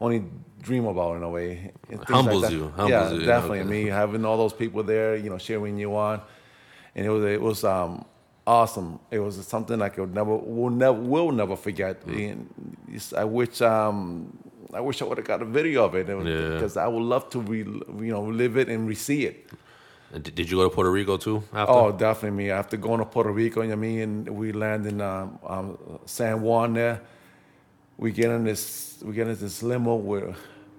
[0.01, 0.23] only
[0.61, 1.71] dream about in a way.
[2.03, 2.51] Humbles that.
[2.51, 3.59] you, humbles yeah, you, definitely.
[3.59, 3.67] okay.
[3.67, 6.21] I mean, having all those people there, you know, cheering you on,
[6.95, 8.05] and it was it was um,
[8.47, 8.99] awesome.
[9.11, 12.03] It was something I could never will never will never forget.
[12.07, 12.45] Mm.
[13.15, 14.35] I wish um,
[14.73, 16.49] I wish I would have got a video of it was- Yeah.
[16.55, 19.49] because I would love to re, you know live it and re-see it.
[20.13, 21.43] And Did you go to Puerto Rico too?
[21.53, 21.73] After?
[21.73, 22.49] Oh, definitely me.
[22.49, 26.41] After going to Puerto Rico, you know mean, and we land in um, um, San
[26.41, 27.01] Juan there.
[27.97, 30.33] We get in this, we get in this limo where,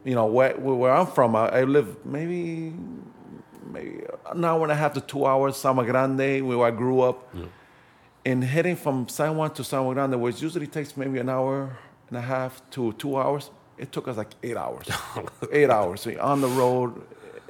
[0.04, 1.36] you know, where where, I'm from.
[1.36, 2.72] I, I live maybe
[3.70, 4.00] maybe
[4.32, 7.18] an hour and a half to two hours, Sabana Grande, where I grew up.
[8.28, 11.78] And heading from San Juan to San Juan Grande, which usually takes maybe an hour
[12.08, 14.86] and a half to two hours, it took us like eight hours.
[15.52, 16.90] eight hours on the road,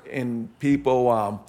[0.08, 1.40] and people, um,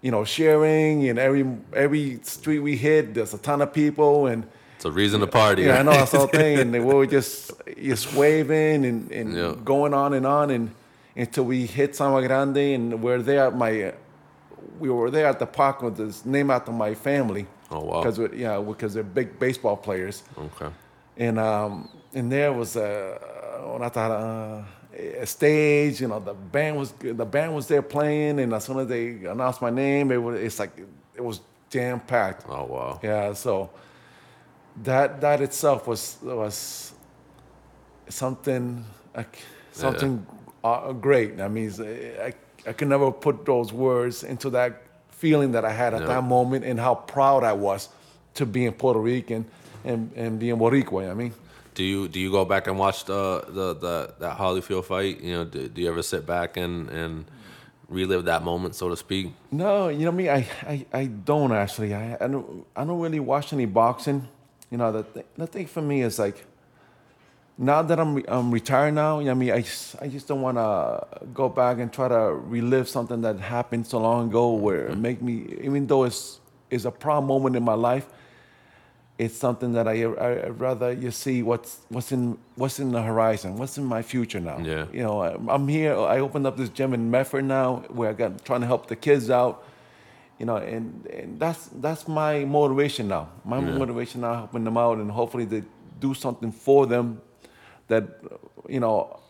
[0.00, 4.46] you know, sharing, and every every street we hit, there's a ton of people, and
[4.76, 5.62] It's a reason to party.
[5.64, 7.52] yeah, I know that's the whole thing, and we were just
[7.90, 9.54] just waving and, and Yeah.
[9.64, 10.70] going on and on, and
[11.14, 13.92] until we hit Sabana Grande, and we're there at my,
[14.78, 17.46] we were there at the park with this name after my family.
[17.70, 18.02] Oh, wow.
[18.02, 20.68] Because yeah, because they're big baseball players, Okay.
[21.16, 23.18] and um, and there was a
[23.72, 24.62] when I thought uh,
[24.96, 28.78] a stage, you know, the band was the band was there playing, and as soon
[28.78, 30.78] as they announced my name, it was it's like
[31.14, 32.44] it was jam packed.
[32.48, 33.00] Oh wow.
[33.02, 33.70] Yeah, so
[34.84, 36.92] that that itself was was
[38.08, 39.38] something like
[39.72, 40.24] something
[40.62, 41.40] uh, great.
[41.40, 41.72] I mean,
[42.22, 42.32] I
[42.66, 44.82] I can never put those words into that
[45.16, 46.06] feeling that I had at Yeah.
[46.08, 47.88] that moment and how proud I was
[48.34, 49.44] to be being Puerto Rican
[49.84, 51.10] and and being Boricua.
[51.10, 51.32] I mean,
[51.74, 55.20] Do you do you go back and watch the the, the that Holyfield fight?
[55.20, 57.24] You know, do, do you ever sit back and and
[57.88, 59.26] relive that moment, so to speak?
[59.50, 60.28] No, you know me.
[60.28, 61.94] I, I, I don't actually.
[61.94, 64.28] I, I don't I don't really watch any boxing.
[64.70, 66.44] You know the th- the thing for me is like.
[67.58, 71.06] Now that I'm I'm retired now, I mean, I just, I just don't want to
[71.32, 75.02] go back and try to relive something that happened so long ago, where it mm-hmm.
[75.02, 76.40] make me, even though it's
[76.70, 78.06] it's a proud moment in my life,
[79.18, 83.00] it's something that I I I'd rather you see what's what's in what's in the
[83.00, 84.58] horizon, what's in my future now.
[84.58, 84.84] Yeah.
[84.92, 85.96] You know, I'm- here.
[85.96, 88.96] I opened up this gym in Medford now, where I got trying to help the
[88.96, 89.64] kids out.
[90.38, 93.30] You know, and, and that's that's my motivation now.
[93.46, 95.62] My motivation now, helping them out, and hopefully they
[95.98, 97.22] do something for them
[97.88, 98.04] that
[98.68, 99.20] you know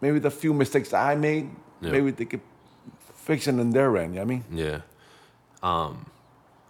[0.00, 1.48] maybe the few mistakes I made,
[1.80, 1.92] Yeah.
[1.92, 2.40] maybe they could
[3.14, 4.14] fix it in their end.
[4.14, 4.44] You know what I mean?
[4.52, 4.80] Yeah.
[5.62, 6.06] Um,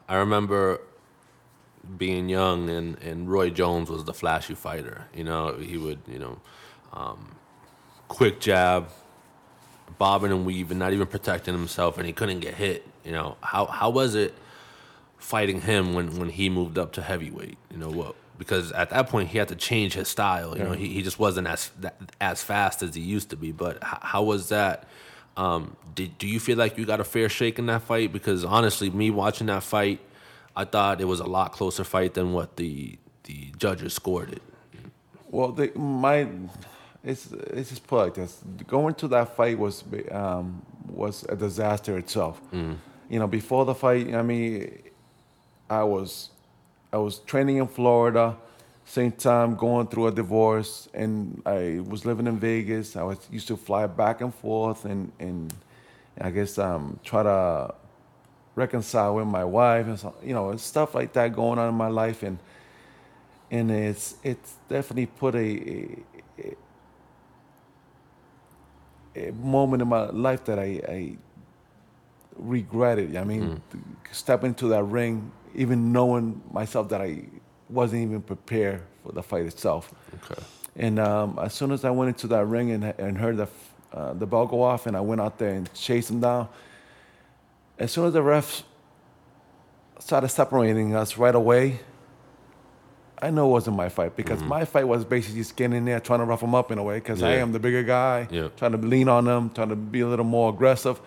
[0.09, 0.81] I remember
[1.96, 5.07] being young and, and Roy Jones was the flashy fighter.
[5.14, 6.38] You know, he would, you know,
[6.92, 7.35] um,
[8.09, 8.88] quick jab,
[9.98, 12.87] bobbing and weaving, not even protecting himself, and he couldn't get hit.
[13.05, 14.35] You know, how how was it
[15.16, 17.57] fighting him when, when he moved up to heavyweight?
[17.70, 18.14] You know what?
[18.42, 20.59] Because at that point he had to change his style.
[20.59, 21.70] You know, he, he just wasn't as
[22.20, 23.52] as fast as he used to be.
[23.52, 24.88] But how, how was that?
[25.37, 28.12] Um, did, do you feel like you got a fair shake in that fight?
[28.12, 30.00] Because honestly, me watching that fight,
[30.57, 34.42] I thought it was a lot closer fight than what the the judges scored it.
[35.31, 36.26] Well, the, my
[37.05, 38.42] it's it's just put like this.
[38.66, 42.40] Going to that fight was um, was a disaster itself.
[43.09, 44.83] You know, before the fight, I mean,
[45.70, 46.31] I was
[46.92, 48.37] I was training in Florida,
[48.85, 52.96] same time going through a divorce, and I was living in Vegas.
[52.96, 55.55] I was used to fly back and forth, and and
[56.20, 57.74] I guess um, try to
[58.55, 61.88] reconcile with my wife and so, you know stuff like that going on in my
[61.88, 62.38] life, and
[63.50, 65.98] and it's it's definitely put a,
[66.38, 66.57] a,
[69.16, 71.16] a moment in my life that I, I
[72.37, 73.16] regretted.
[73.16, 73.78] I mean, to
[74.14, 77.24] step into that ring, even knowing myself that I
[77.68, 79.92] wasn't even prepared for the fight itself.
[80.24, 80.40] Okay.
[80.76, 83.48] And um, as soon as I went into that ring and, and heard the
[83.92, 86.48] uh, the bell go off, and I went out there and chased him down.
[87.78, 88.62] As soon as the refs
[89.98, 91.80] started separating us right away,
[93.20, 96.00] I know it wasn't my fight because my fight was basically just getting in there
[96.00, 98.48] trying to rough him up in a way because I am the bigger guy, Yeah.
[98.56, 100.98] trying to lean on him, trying to be a little more aggressive.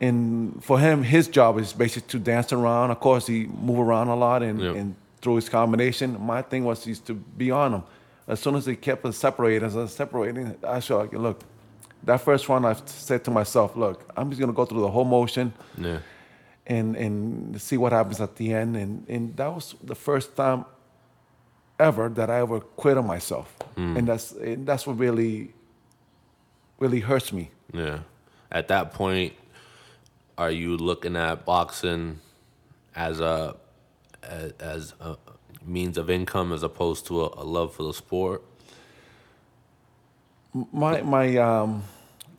[0.00, 2.90] And for him, his job is basically to dance around.
[2.90, 4.72] Of course, he move around a lot and, Yeah.
[4.72, 6.16] and through his combination.
[6.24, 7.82] My thing was just to be on him.
[8.26, 11.40] As soon as he kept us separated, as I was separating, I showed like, look,
[12.04, 15.04] that first one, I said to myself, look, I'm just gonna go through the whole
[15.04, 15.98] motion Yeah.
[16.66, 18.76] and and see what happens at the end.
[18.76, 20.64] And and that was the first time
[21.78, 23.96] ever that I ever quit on myself, hmm.
[23.98, 25.52] and that's and that's what really
[26.78, 27.50] really hurts me.
[27.74, 27.98] Yeah.
[28.50, 29.34] At that point,
[30.38, 32.20] are you looking at boxing
[32.94, 33.56] as a
[34.22, 35.16] as, as a
[35.64, 38.42] means of income as opposed to a, a love for the sport?
[40.72, 41.84] My my um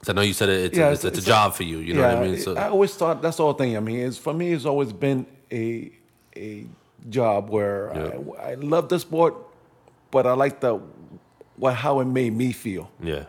[0.08, 1.78] I know you said it, it's, Yeah, a, it's, it's- it's a job for you.
[1.78, 2.38] You know what I mean?
[2.40, 3.78] So I always thought that's the whole thing.
[3.78, 4.52] I mean, it's for me.
[4.52, 5.92] It's always been a
[6.36, 6.66] a
[7.10, 8.20] job where Yeah.
[8.40, 9.36] I, I love the sport,
[10.12, 10.80] but I like the
[11.56, 12.90] what how it made me feel.
[13.02, 13.26] yeah,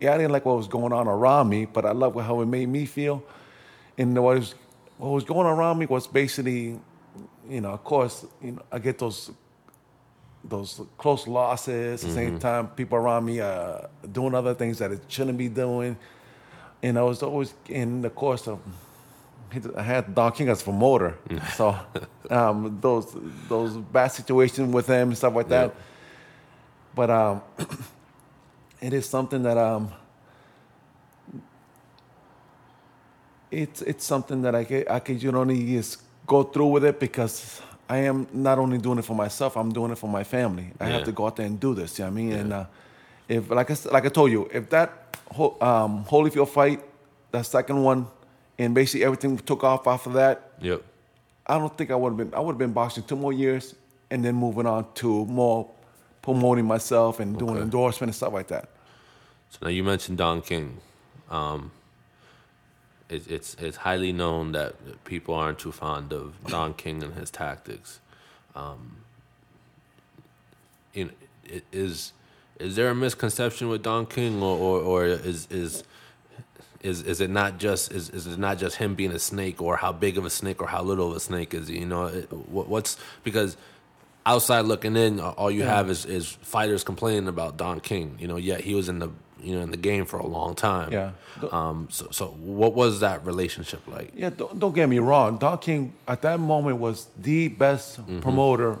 [0.00, 2.46] Yeah, I didn't like what was going on around me, but I love how it
[2.46, 3.22] made me feel.
[3.98, 4.54] And what was
[4.96, 6.78] what was going around me was basically,
[7.48, 9.30] you know, of course, you know, I get those
[10.44, 12.02] those close losses.
[12.02, 15.48] At the same time, people around me uh, doing other things that it shouldn't be
[15.48, 15.96] doing.
[16.82, 18.60] And I was always in the course of.
[19.76, 21.16] I had Don King as promoter,
[21.54, 21.74] so
[22.28, 23.16] um, those
[23.48, 25.72] those bad situations with him and stuff like that.
[25.74, 25.82] Yeah.
[26.94, 27.42] But um,
[28.82, 29.90] it is something that um,
[33.50, 37.00] it's it's something that I could, I could you know just go through with it
[37.00, 40.72] because I am not only doing it for myself, I'm doing it for my family.
[40.80, 40.92] I Yeah.
[40.94, 41.98] have to go out there and do this.
[41.98, 42.32] You know what I mean?
[42.32, 42.64] And uh,
[43.28, 44.90] if like I like I told you, if that
[45.60, 46.80] um, Holyfield fight,
[47.32, 48.06] that second one,
[48.58, 50.82] and basically everything took off after that, yep,
[51.46, 52.34] I don't think I would have been.
[52.34, 53.74] I would have been boxing two more years,
[54.10, 55.66] and then moving on to more
[56.22, 57.62] promoting myself and doing Okay.
[57.62, 58.68] endorsement and stuff like that.
[59.50, 60.76] So now you mentioned Don King.
[61.30, 61.70] Um,
[63.08, 67.30] it, it's it's highly known that people aren't too fond of Don King and his
[67.30, 68.00] tactics.
[68.54, 68.98] Um,
[70.92, 71.10] you know,
[71.72, 72.12] is
[72.58, 75.84] is there a misconception with Don King, or, or, or is is
[76.80, 79.76] is is it not just is, is it not just him being a snake, or
[79.76, 81.78] how big of a snake, or how little of a snake is he?
[81.78, 83.56] You know, it, what, what's because
[84.26, 88.16] outside looking in, all you have is, is fighters complaining about Don King.
[88.18, 89.10] You know, yet he was in the
[89.42, 90.92] you know in the game for a long time.
[90.92, 91.12] Yeah.
[91.50, 91.88] Um.
[91.90, 94.12] So so what was that relationship like?
[94.14, 95.38] Yeah, don't, don't get me wrong.
[95.38, 98.78] Don King at that moment was the best promoter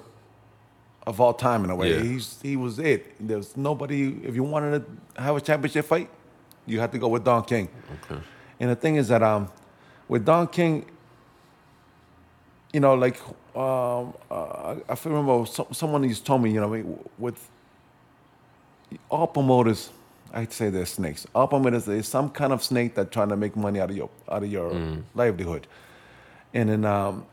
[1.06, 1.94] of all time in a way.
[1.94, 2.02] Yeah.
[2.02, 3.14] He's he was it.
[3.18, 4.20] There's nobody.
[4.22, 6.10] If you wanted to have a championship fight,
[6.66, 7.68] you had to go with Don King.
[8.04, 8.20] Okay.
[8.60, 9.48] And the thing is that um,
[10.08, 10.84] with Don King,
[12.72, 13.18] you know, like
[13.54, 17.48] um, uh, I, remember some, someone used told me, you know, with
[19.10, 19.90] all promoters,
[20.32, 21.26] I'd say they're snakes.
[21.34, 24.10] All promoters is some kind of snake that trying to make money out of your
[24.30, 24.72] out of your
[25.14, 25.66] livelihood,
[26.54, 27.24] and then um,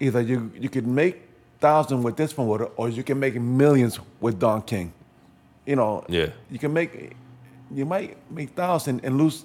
[0.00, 1.22] either you you could make
[1.60, 4.92] thousand with this promoter, or you can make millions with Don King.
[5.66, 6.28] You know, Yeah.
[6.50, 7.16] you can make
[7.72, 9.44] you might make thousand and lose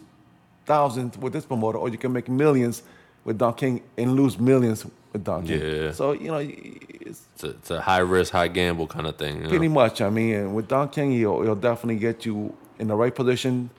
[0.65, 2.83] thousands with this promoter, or you can make millions
[3.25, 5.61] with Don King and lose millions with Don King.
[5.61, 5.91] Yeah.
[5.93, 9.37] So you know, it's It's a, it's a high risk, high gamble kind of thing.
[9.37, 9.49] You know?
[9.49, 10.01] pretty much.
[10.01, 13.69] I mean, with Don King, he'll, he'll definitely get you in the right position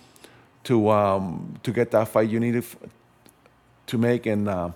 [0.65, 2.77] to um, to get that fight you needed f-
[3.87, 4.75] to make, and um,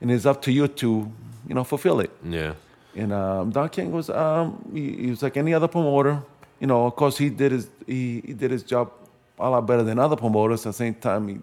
[0.00, 1.10] and it's up to you to
[1.48, 2.10] you know fulfill it.
[2.24, 2.54] Yeah.
[2.96, 6.22] And um, Don King was um, he, he was like any other promoter.
[6.60, 8.90] You know, of course, he did his he, he did his job
[9.38, 10.60] a lot better than other promoters.
[10.66, 11.38] At the same time, he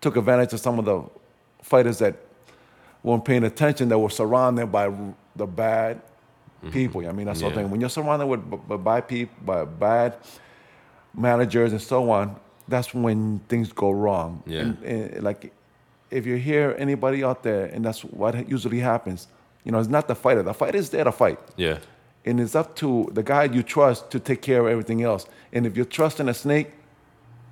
[0.00, 1.02] took advantage of some of the
[1.62, 2.16] fighters that
[3.04, 4.90] weren't paying attention, that were surrounded by
[5.36, 6.00] the bad
[6.70, 7.06] people.
[7.08, 7.52] I mean, that's the Yeah.
[7.52, 7.70] whole thing.
[7.70, 10.16] When you're surrounded with b- b- bad people, by bad
[11.14, 12.36] managers and so on,
[12.68, 14.42] that's when things go wrong.
[14.46, 14.60] Yeah.
[14.60, 15.52] And, and, like,
[16.10, 19.28] if you hear anybody out there, and that's what usually happens,
[19.64, 20.42] you know, it's not the fighter.
[20.42, 21.38] The fighter is there to fight.
[21.56, 21.78] Yeah.
[22.24, 25.26] And it's up to the guy you trust to take care of everything else.
[25.52, 26.68] And if you're trusting a snake,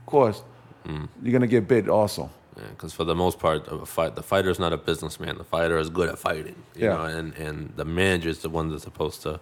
[0.01, 0.42] of course,
[0.87, 1.09] Mm.
[1.23, 2.31] you're gonna get bit also.
[2.70, 5.37] Because for the most part, a fight, the fighter's not a businessman.
[5.38, 6.57] The fighter is good at fighting.
[6.75, 6.94] You Yeah.
[6.96, 9.40] know, and and the manager is the one that's supposed to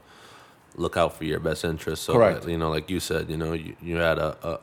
[0.78, 2.04] look out for your best interest.
[2.04, 2.42] So, Correct.
[2.42, 4.60] that, you know, like you said, you know, you, you had a, a,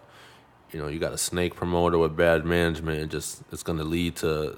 [0.72, 3.00] you know, you got a snake promoter with bad management.
[3.00, 4.58] It just it's going to lead to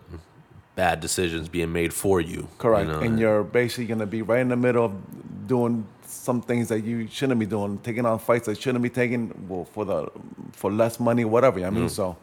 [0.76, 2.48] bad decisions being made for you.
[2.60, 2.88] Correct.
[2.88, 6.70] You know, and you're basically gonna be right in the middle of doing some things
[6.70, 10.08] that you shouldn't be doing, taking on fights that shouldn't be taken well, for the
[10.52, 11.66] for less money, whatever.
[11.66, 11.90] I mean, Mm.
[11.90, 12.16] so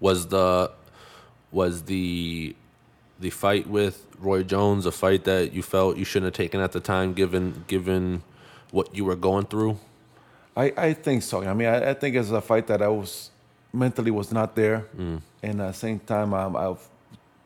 [0.00, 0.72] was the
[1.52, 2.56] was the
[3.20, 6.72] the fight with Roy Jones a fight that you felt you shouldn't have taken at
[6.72, 8.22] the time, given given
[8.70, 9.78] what you were going through?
[10.56, 11.42] I, I think so.
[11.44, 13.30] I mean, I, I think it's a fight that I was
[13.72, 15.20] mentally was not there, Mm.
[15.42, 16.74] and at the same time, um, I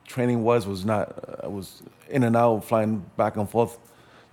[0.06, 1.06] training was was not.
[1.42, 3.78] I was in and out, flying back and forth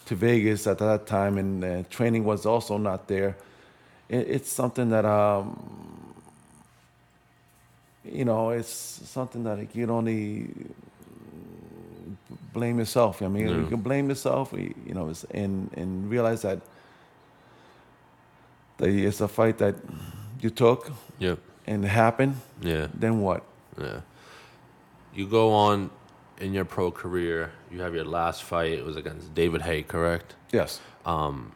[0.05, 3.35] to Vegas at that time, and uh, training was also not there.
[4.09, 6.13] It, it's something that um,
[8.03, 10.47] you know, it's something that you can only
[12.53, 13.21] blame yourself.
[13.21, 16.59] I mean, you can blame yourself, you know, and and realize that
[18.77, 19.75] that it's a fight that
[20.41, 21.39] you took Yep.
[21.67, 22.35] and it happened.
[22.61, 22.87] Yeah.
[22.93, 23.43] Then what?
[23.79, 24.01] Yeah.
[25.13, 25.89] You go on
[26.39, 27.51] in your pro career.
[27.69, 28.71] You have your last fight.
[28.71, 30.35] It was against David Haye, correct?
[30.51, 30.79] Yes.
[31.05, 31.51] Um.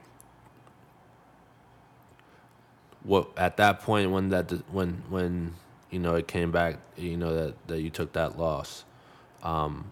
[3.03, 5.53] What at that point when that when when
[5.91, 8.83] you know it came back, you know that that you took that loss.
[9.43, 9.91] Um,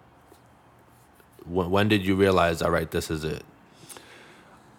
[1.46, 3.44] when, when did you realize, all right, this is it?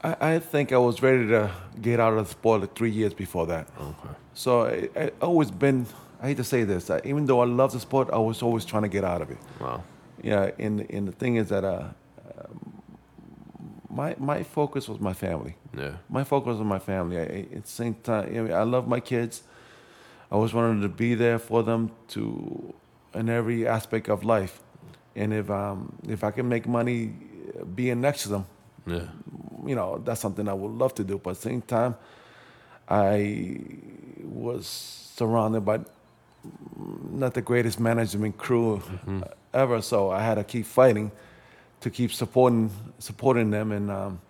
[0.02, 1.50] I, I think I was ready to
[1.80, 3.68] get out of the sport three years before that.
[3.80, 4.14] Okay.
[4.34, 5.86] So I, I always been.
[6.22, 6.90] I hate to say this.
[6.90, 9.30] uh, Even though I love the sport, I was always trying to get out of
[9.30, 9.38] it.
[9.60, 9.82] Wow.
[10.22, 11.88] Yeah, and and the thing is that uh,
[12.38, 12.82] um,
[13.90, 15.56] my my focus was my family.
[15.76, 15.92] Yeah.
[16.08, 17.18] My focus was my family.
[17.18, 19.42] I, I- at the same time, I, mean, I love my kids.
[20.30, 22.74] I always wanted to be there for them to
[23.14, 24.60] in every aspect of life.
[25.16, 27.12] And if um if I can make money
[27.60, 28.46] uh, being next to them,
[28.86, 29.06] Yeah.
[29.66, 31.18] you know, that's something I would love to do.
[31.18, 31.94] But at the same time,
[32.88, 33.56] I
[34.22, 34.66] was
[35.16, 35.80] surrounded by
[37.10, 38.82] not the greatest management crew
[39.52, 41.10] ever, so I had to keep fighting
[41.80, 43.72] to keep supporting supporting them.
[43.72, 44.20] And um,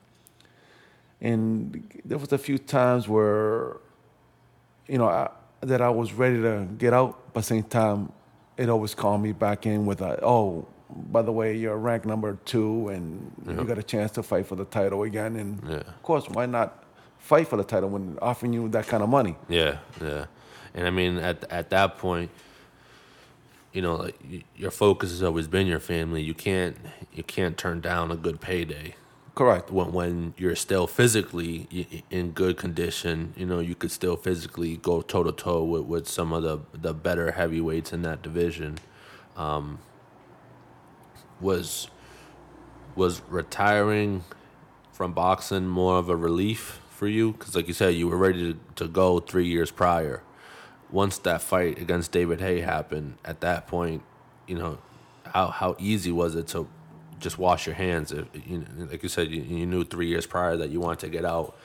[1.20, 3.76] and there was a few times where,
[4.86, 5.30] you know, I,
[5.62, 8.12] that I was ready to get out, but at the same time,
[8.56, 12.38] it always called me back in with a, oh, by the way, you're ranked number
[12.44, 15.36] two, and you got a chance to fight for the title again.
[15.36, 15.76] And Yeah.
[15.76, 16.84] of course, why not
[17.18, 19.36] fight for the title when offering you that kind of money?
[19.48, 20.26] Yeah, yeah,
[20.74, 22.30] and I mean at at that point,
[23.72, 24.18] you know, like
[24.56, 26.22] your focus has always been your family.
[26.22, 26.76] You can't
[27.12, 28.94] you can't turn down a good payday
[29.34, 29.70] Correct.
[29.70, 31.66] when when you're still physically
[32.10, 33.32] in good condition.
[33.36, 36.58] You know, you could still physically go toe to toe with with some of the
[36.78, 38.78] the better heavyweights in that division.
[39.36, 39.78] Um,
[41.40, 41.88] was
[42.96, 44.24] was retiring
[44.92, 47.32] from boxing more of a relief for you?
[47.32, 50.22] Because, like you said, you were ready to, to go three years prior.
[50.90, 54.02] Once that fight against David Haye happened, at that point,
[54.46, 54.78] you know,
[55.24, 56.68] how how easy was it to
[57.18, 58.12] just wash your hands?
[58.12, 61.00] If, you know, like you said, you, you knew three years prior that you wanted
[61.00, 61.56] to get out.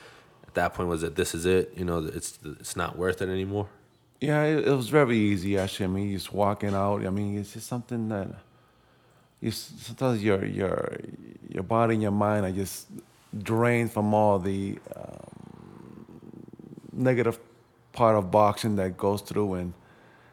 [0.46, 1.72] At that point, was it this is it?
[1.76, 3.68] You know, it's it's not worth it anymore.
[4.20, 5.84] Yeah, it, it was very easy actually.
[5.86, 7.06] I mean, just walking out.
[7.06, 8.28] I mean, it's just something that
[9.40, 10.96] you sometimes your your
[11.48, 12.88] your body and your mind are just
[13.42, 16.06] drained from all the um,
[16.92, 17.38] negative
[17.92, 19.72] part of boxing that goes through, and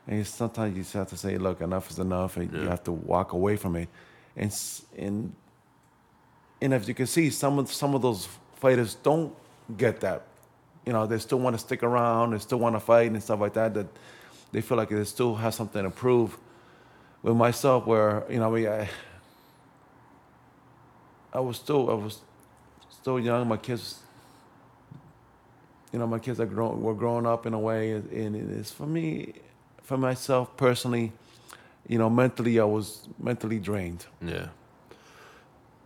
[0.07, 2.91] and sometimes you just have to say, look, enough is enough, and you have to
[2.91, 3.89] walk away from it,
[4.35, 4.53] and
[4.97, 5.33] and
[6.61, 9.33] and as you can see, some of some of those fighters don't
[9.77, 10.23] get that.
[10.85, 13.39] You know, they still want to stick around, they still want to fight and stuff
[13.39, 13.73] like that.
[13.73, 13.87] That
[14.51, 16.37] they feel like they still have something to prove.
[17.28, 18.89] With myself, where you know, I, I,
[21.34, 22.21] I was still, I was
[22.89, 23.45] still young.
[23.49, 23.99] My kids,
[25.91, 28.71] you know, my kids are grown, were growing up in a way, and it is
[28.71, 29.34] for me,
[29.84, 31.11] for myself personally,
[31.86, 34.05] you know, mentally, I was mentally drained.
[34.21, 34.47] Yeah.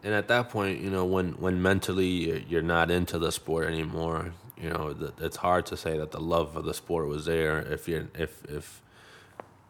[0.04, 4.32] And at that point, you know, when when mentally you're, not into the sport anymore,
[4.62, 7.88] you know, it's hard to say that the love of the sport was there if
[7.88, 8.80] you're if if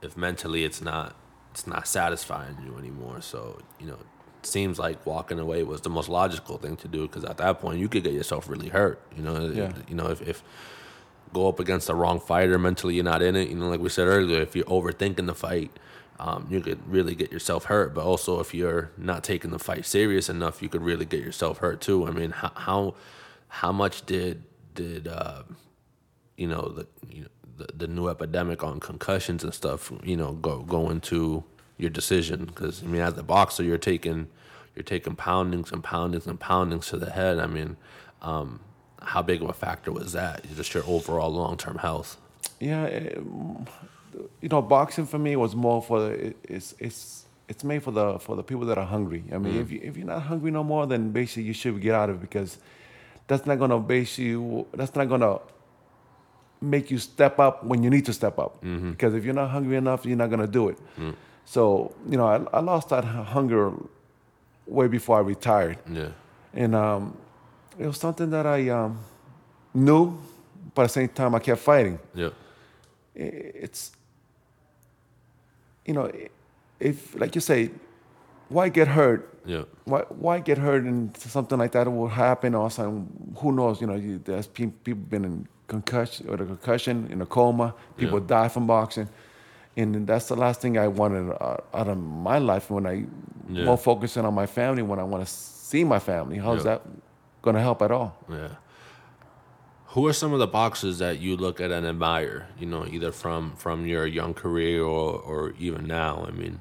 [0.01, 1.15] if mentally it's not
[1.51, 3.21] it's not satisfying you anymore.
[3.21, 3.97] So you know,
[4.39, 7.59] it seems like walking away was the most logical thing to do because at that
[7.61, 8.99] point you could get yourself really hurt.
[9.15, 9.73] You know, Yeah.
[9.87, 10.43] you know if if
[11.33, 13.87] go up against the wrong fighter mentally you're not in it you know like we
[13.87, 15.71] said earlier if you're overthinking the fight
[16.19, 19.85] um, you could really get yourself hurt but also if you're not taking the fight
[19.85, 22.95] serious enough you could really get yourself hurt too i mean how how,
[23.47, 24.43] how much did
[24.75, 25.43] did uh,
[26.35, 27.29] you know the you know
[27.61, 31.43] the, the new epidemic on concussions and stuff you know go go into
[31.77, 34.27] your decision because i mean as a boxer you're taking
[34.75, 37.77] you're taking poundings and poundings and poundings to the head i mean
[38.21, 38.59] um,
[39.01, 42.17] how big of a factor was that just your overall long-term health
[42.59, 42.85] Yeah,
[43.17, 43.65] um,
[44.41, 48.19] you know, boxing for me was more for the, it's it's it's made for the
[48.19, 49.23] for the people that are hungry.
[49.33, 51.95] I mean, if you if you're not hungry no more, then basically you should get
[51.95, 52.59] out of it because
[53.27, 54.67] that's not gonna base you.
[54.73, 55.39] That's not gonna
[56.61, 58.61] make you step up when you need to step up.
[58.61, 60.77] Because if you're not hungry enough, you're not gonna do it.
[61.45, 63.73] So you know, I, I lost that hunger
[64.67, 66.09] way before I retired yeah
[66.53, 67.17] and um,
[67.79, 68.99] it was something that I um,
[69.73, 70.17] knew,
[70.75, 71.97] but at the same time I kept fighting.
[72.13, 72.29] yeah
[73.15, 73.91] I- It's,
[75.85, 76.11] you know,
[76.79, 77.71] if like you say,
[78.49, 79.27] why get hurt?
[79.45, 83.07] yeah Why why get hurt and something like that will happen or something?
[83.37, 83.81] Who knows?
[83.81, 87.67] You know, you, there's pe- people been in concussion or the concussion in a coma.
[88.01, 88.27] People Yeah.
[88.37, 89.07] die from boxing,
[89.77, 91.97] and that's the last thing I wanted uh, out of
[92.29, 92.95] my life when I
[93.49, 93.65] Yeah.
[93.69, 95.31] more focusing on my family when I want to
[95.71, 96.37] see my family.
[96.45, 96.69] How's Yeah.
[96.71, 96.81] that
[97.45, 98.09] going to help at all?
[98.29, 98.55] Yeah.
[99.93, 102.47] Who are some of the boxers that you look at and admire?
[102.59, 106.13] You know, either from from your young career or or even now.
[106.29, 106.55] I mean,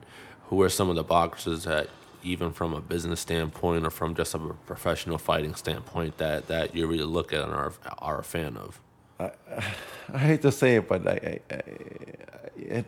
[0.48, 1.86] who are some of the boxers that,
[2.24, 6.88] even from a business standpoint or from just a professional fighting standpoint, that that you
[6.92, 7.72] really look at and are
[8.08, 8.80] are a fan of?
[10.12, 12.84] I hate to say it, but I, I, I, I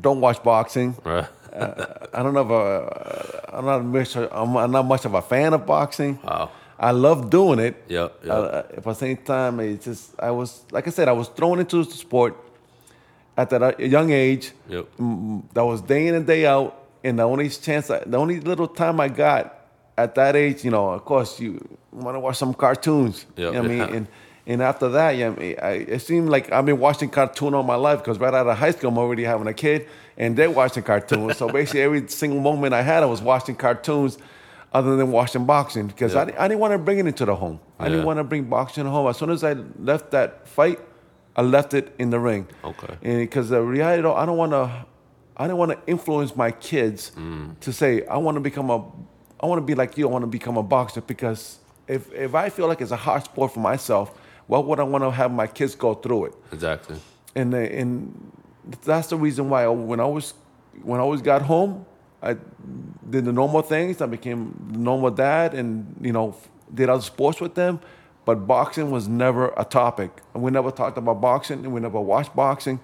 [0.00, 0.96] don't watch boxing.
[1.04, 1.26] Right.
[2.14, 4.16] I don't know if uh, I'm not much.
[4.16, 6.18] I'm, I'm not much of a fan of boxing.
[6.24, 6.50] Wow.
[6.78, 7.74] I love doing it.
[7.88, 8.20] Yep.
[8.26, 11.58] Uh, at the same time, it's just I was like I said, I was thrown
[11.60, 12.34] into the sport
[13.36, 14.52] at that uh, young age.
[14.70, 14.86] Yep.
[14.98, 16.74] Mm, That was day in and day out,
[17.04, 19.54] and the only chance, I, the only little time I got
[19.98, 21.60] at that age, you know, of course, you
[21.92, 23.26] want to watch some cartoons.
[23.36, 23.86] Yep, You know what I yeah.
[23.86, 24.06] mean, and
[24.46, 25.30] and after that, yeah,
[25.62, 28.56] I it seemed like I've been watching cartoon all my life because right out of
[28.58, 31.36] high school, I'm already having a kid, and they're watching cartoons.
[31.38, 34.18] so basically, every single moment I had, I was watching cartoons,
[34.72, 36.20] other than watching boxing because Yeah.
[36.38, 37.60] I, I didn't want to bring it into the home.
[37.78, 37.90] I Yeah.
[37.90, 39.06] didn't want to bring boxing home.
[39.08, 40.80] As soon as I left that fight,
[41.36, 42.46] I left it in the ring.
[42.64, 42.94] Okay.
[43.02, 44.70] And because the reality, I don't want to,
[45.36, 47.58] I don't want to influence my kids Mm.
[47.60, 48.78] to say I want to become a,
[49.40, 50.08] I want to be like you.
[50.08, 53.24] I want to become a boxer because if if I feel like it's a hard
[53.24, 54.12] sport for myself,
[54.46, 56.34] why would I want to have my kids go through it?
[56.52, 56.96] Exactly.
[57.34, 58.32] and and
[58.84, 60.34] that's the reason why when I was
[60.82, 61.84] when I always got home,
[62.22, 62.36] I
[63.08, 64.00] did the normal things.
[64.00, 66.34] I became the normal dad, and you know
[66.72, 67.80] did other sports with them.
[68.24, 70.10] But boxing was never a topic.
[70.32, 72.78] We never talked about boxing, and we never watched boxing.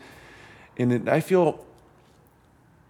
[0.77, 1.65] And it, I feel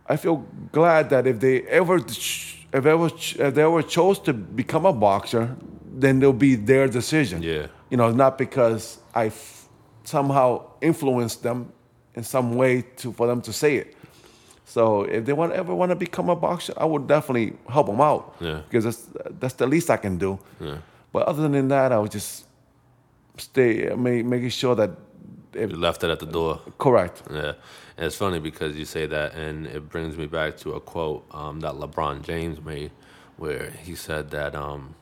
[0.08, 4.86] I feel glad that if they ever if ever if they ever chose to become
[4.86, 5.56] a boxer,
[5.94, 7.42] then it'll be their decision.
[7.42, 7.66] Yeah.
[7.90, 9.68] You know, not because I f-
[10.04, 11.72] somehow influenced them
[12.14, 13.94] in some way to for them to say it.
[14.64, 18.00] So if they want ever want to become a boxer, I would definitely help them
[18.00, 18.36] out.
[18.40, 18.60] Yeah.
[18.68, 19.08] Because that's
[19.40, 20.38] that's the least I can do.
[20.60, 20.78] Yeah.
[21.12, 22.44] But other than that, I would just
[23.38, 24.90] stay ma- making sure that
[25.54, 26.60] if You left it at the door.
[26.78, 27.22] correct.
[27.30, 27.54] Yeah,
[27.96, 31.24] and it's funny because you say that, and it brings me back to a quote
[31.32, 32.90] um, that LeBron James made,
[33.38, 34.94] where he said that, um,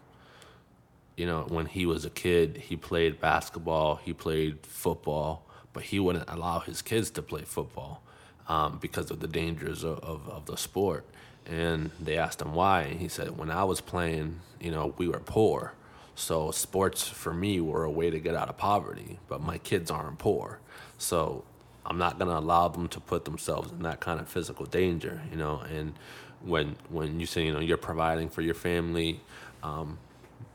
[1.16, 5.98] you know, when he was a kid, he played basketball, he played football, but he
[5.98, 8.02] wouldn't allow his kids to play football
[8.48, 11.04] um, because of the dangers of, of, of the sport.
[11.46, 15.08] And they asked him why, and he said, "When I was playing, you know, we
[15.08, 15.74] were poor."
[16.16, 19.90] So sports for me were a way to get out of poverty, but my kids
[19.90, 20.58] aren't poor.
[20.98, 21.44] So
[21.84, 25.36] I'm not gonna allow them to put themselves in that kind of physical danger, you
[25.36, 25.60] know.
[25.60, 25.94] And
[26.42, 29.20] when when you say you know you're providing for your family,
[29.62, 29.98] um,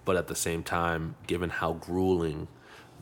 [0.06, 2.48] but at the same time, given how grueling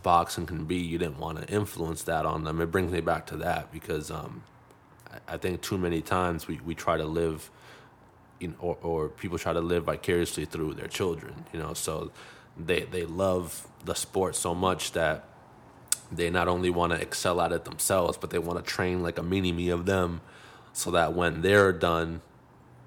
[0.03, 2.61] boxing can be, you didn't want to influence that on them.
[2.61, 4.43] It brings me back to that because um,
[5.27, 7.49] I, think too many times we, we try to live
[8.59, 12.11] or, or people try to live vicariously through their children, you know, so
[12.57, 15.25] they, they love the sport so much that
[16.11, 19.17] they not only want to excel at it themselves, but they want to train like
[19.17, 20.21] a mini me of them
[20.73, 22.21] so that when they're done,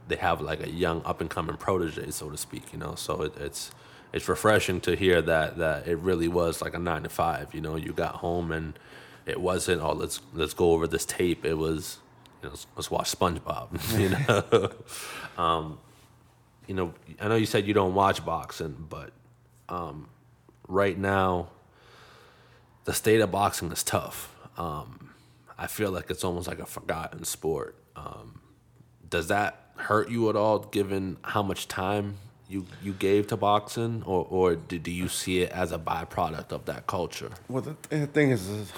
[0.08, 3.22] they have like a young up and coming protege, so to speak, you know, so
[3.22, 3.70] it, it's,
[4.12, 7.60] it's refreshing to hear that, that it really was like a nine to five, you
[7.60, 8.78] know, you got home and
[9.24, 11.44] it wasn't, oh, let's, let's go over this tape.
[11.44, 11.98] It was,
[12.42, 15.42] you know, let's, let's watch SpongeBob, you know?
[15.42, 15.78] um,
[16.66, 19.12] you know, I know you said you don't watch boxing, but
[19.68, 20.08] um,
[20.68, 21.48] right now,
[22.84, 24.34] the state of boxing is tough.
[24.56, 25.10] Um,
[25.58, 27.76] I feel like it's almost like a forgotten sport.
[27.96, 28.40] Um,
[29.08, 32.16] does that hurt you at all, given how much time
[32.52, 36.52] you, you gave to boxing, or or do, do you see it as a byproduct
[36.52, 37.30] of that culture?
[37.48, 38.72] Well, the, the thing is, is,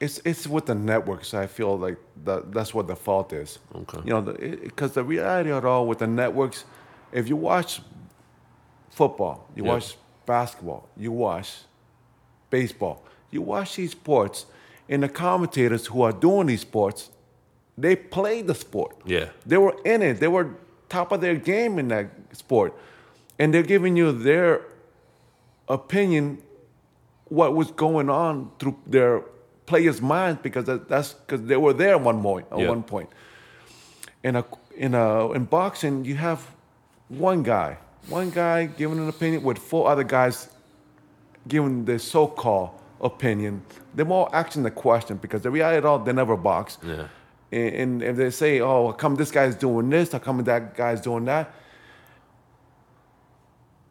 [0.00, 1.34] it's it's with the networks.
[1.34, 3.58] I feel like that that's what the fault is.
[3.74, 4.00] Okay.
[4.04, 6.64] You know, because the, reality of it all with the networks,
[7.12, 7.80] if you watch
[8.90, 9.72] football, you Yeah.
[9.74, 11.48] watch basketball, you watch
[12.50, 14.46] baseball, you watch these sports,
[14.88, 17.10] and the commentators who are doing these sports,
[17.76, 18.96] they play the sport.
[19.04, 19.28] Yeah.
[19.46, 20.20] They were in it.
[20.20, 20.48] They were
[20.88, 22.74] top of their game in that sport.
[23.38, 24.62] And they're giving you their
[25.68, 26.38] opinion
[27.26, 29.22] what was going on through their
[29.66, 32.46] players' minds because that, that's because they were there at one point.
[32.50, 32.68] At Yeah.
[32.70, 33.08] one point,
[34.22, 34.44] in a
[34.76, 36.40] in a in boxing, you have
[37.08, 37.76] one guy,
[38.08, 40.48] one guy giving an opinion with four other guys
[41.46, 42.70] giving their so-called
[43.00, 43.62] opinion.
[43.94, 46.78] They're more asking the question because the reality of it all, they never box.
[46.82, 47.08] Yeah.
[47.50, 50.12] And, and if they say, "Oh, how come this guy's doing this?
[50.12, 51.54] How come that guy's doing that?"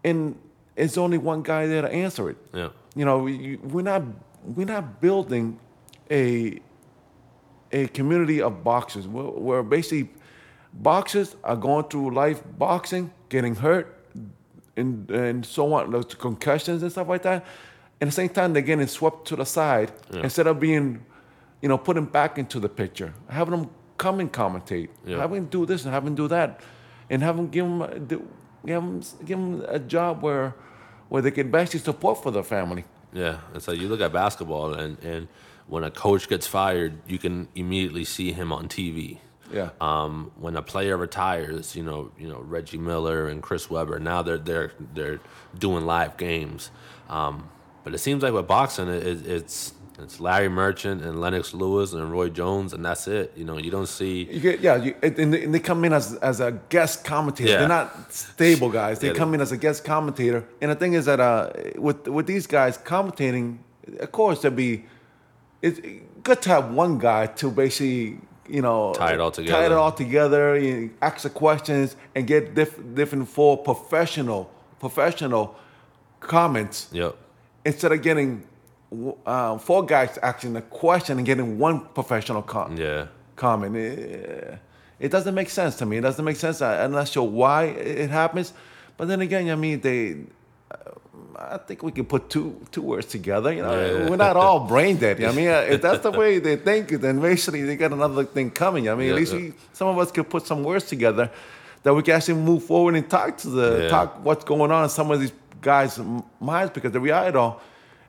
[0.08, 0.38] and
[0.76, 2.38] it's only one guy there to answer it.
[2.54, 2.70] Yeah.
[2.96, 3.20] You know,
[3.74, 4.04] we're not
[4.44, 5.60] we're not building
[6.10, 6.60] a
[7.72, 10.10] a community of boxers where, where basically
[10.74, 13.88] boxers are going through life boxing, getting hurt,
[14.78, 17.46] and and so on, like concussions and stuff like that.
[18.00, 19.92] And at the same time, they're getting swept to the side
[20.24, 21.04] instead of being,
[21.62, 25.18] you know, put him back into the picture, having him come and commentate, Yeah.
[25.18, 26.62] having them do this and having him do that,
[27.10, 28.28] and have them give him, do,
[28.66, 30.54] give them, give them a job where,
[31.10, 32.84] where they can actually support for their family.
[33.14, 35.28] Yeah, it's like you look at basketball, and, and
[35.68, 39.20] when a coach gets fired, you can immediately see him on TV.
[39.52, 39.70] Yeah.
[39.80, 43.98] Um, when a player retires, you know, you know Reggie Miller and Chris Webber.
[43.98, 45.20] Now they're they're they're
[45.58, 46.70] doing live games.
[47.10, 47.50] Um,
[47.86, 51.94] but it seems like with boxing, it, it, it's it's Larry Merchant and Lennox Lewis
[51.94, 53.34] and Roy Jones, and that's it.
[53.36, 54.24] You know, you don't see.
[54.32, 57.50] You get, yeah, you, and, they, and they come in as, as a guest commentator.
[57.50, 57.58] Yeah.
[57.60, 59.00] They're not stable guys.
[59.00, 60.46] They Yeah, they- come in as a guest commentator.
[60.62, 63.58] And the thing is that uh, with with these guys commentating,
[64.00, 64.86] of course, there'd be
[65.62, 65.80] it's
[66.24, 69.72] good to have one guy to basically you know Tie it all together, tie it
[69.72, 75.56] all together, you know, ask the questions, and get diff, different full professional professional
[76.20, 77.16] comments Yep.
[77.66, 78.44] instead of getting
[79.26, 83.08] uh, four guys asking a question and getting one professional comment Yeah.
[83.36, 83.76] comment.
[83.76, 84.60] It,
[85.00, 85.98] it doesn't make sense to me.
[85.98, 86.62] It doesn't make sense.
[86.62, 88.54] I, I'm not sure why it happens.
[88.98, 90.16] But then again, I mean, they.
[90.72, 90.76] uh,
[91.40, 93.52] I think we can put two two words together.
[93.54, 94.10] You know, Yeah.
[94.10, 95.24] we're not all brain dead.
[95.24, 98.90] I mean, if that's the way they think, then basically they got another thing coming.
[98.90, 101.30] I mean, Yeah, at least we, some of us could put some words together
[101.84, 104.90] that we can actually move forward and talk to the talk what's going on in
[104.90, 106.00] some of these guys'
[106.40, 106.72] minds.
[106.74, 107.58] Because the reality, though,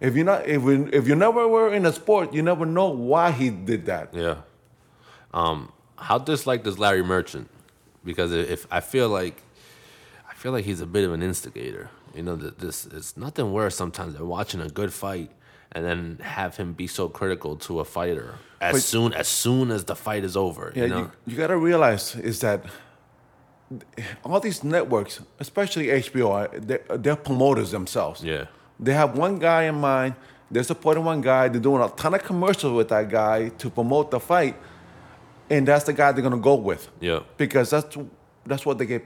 [0.01, 2.89] if you're not if we, if you never were in a sport, you never know
[2.89, 4.15] why he did that.
[4.15, 4.37] Yeah.
[5.35, 7.49] Um, how disliked is Larry Merchant?
[8.05, 9.43] Because if I feel like,
[10.29, 11.91] I feel like he's a bit of an instigator.
[12.15, 15.31] You know, that this it's nothing worse sometimes than watching a good fight
[15.73, 19.71] and then have him be so critical to a fighter as But- soon as soon
[19.71, 20.73] as the fight is over.
[20.75, 22.65] Yeah, you you, you, got to realize is that
[24.25, 28.25] all these networks, especially HBO, they're, they're promoters themselves.
[28.25, 28.47] yeah.
[28.81, 30.15] They have one guy in mind.
[30.51, 31.49] They're supporting one guy.
[31.49, 34.57] They're doing a ton of commercials with that guy to promote the fight,
[35.51, 36.89] and that's the guy they're gonna go with.
[37.01, 37.21] Yeah.
[37.37, 37.97] Because that's
[38.47, 39.05] that's what they get.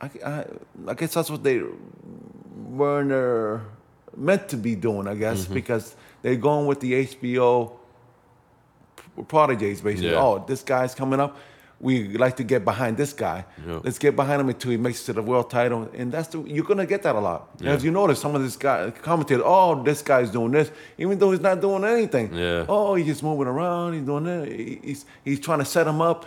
[0.00, 0.44] I, I,
[0.88, 1.62] I guess that's what they
[2.66, 3.60] were
[4.16, 5.06] meant to be doing.
[5.08, 5.54] I guess Mm-hmm.
[5.54, 7.72] because they're going with the HBO
[9.28, 10.10] prodigies, basically.
[10.12, 10.20] Yeah.
[10.22, 11.36] Oh, this guy's coming up.
[11.82, 13.44] We like to get behind this guy.
[13.66, 13.80] Yeah.
[13.82, 16.40] Let's get behind him until he makes it to the world title, and that's the,
[16.42, 17.50] you're gonna get that a lot.
[17.58, 17.72] Yeah.
[17.72, 21.32] As you notice, some of this guy commentators, oh, this guy's doing this, even though
[21.32, 22.32] he's not doing anything.
[22.32, 22.66] Yeah.
[22.68, 23.94] Oh, he's just moving around.
[23.94, 24.46] He's doing that.
[24.48, 26.24] He's he's trying to set him up.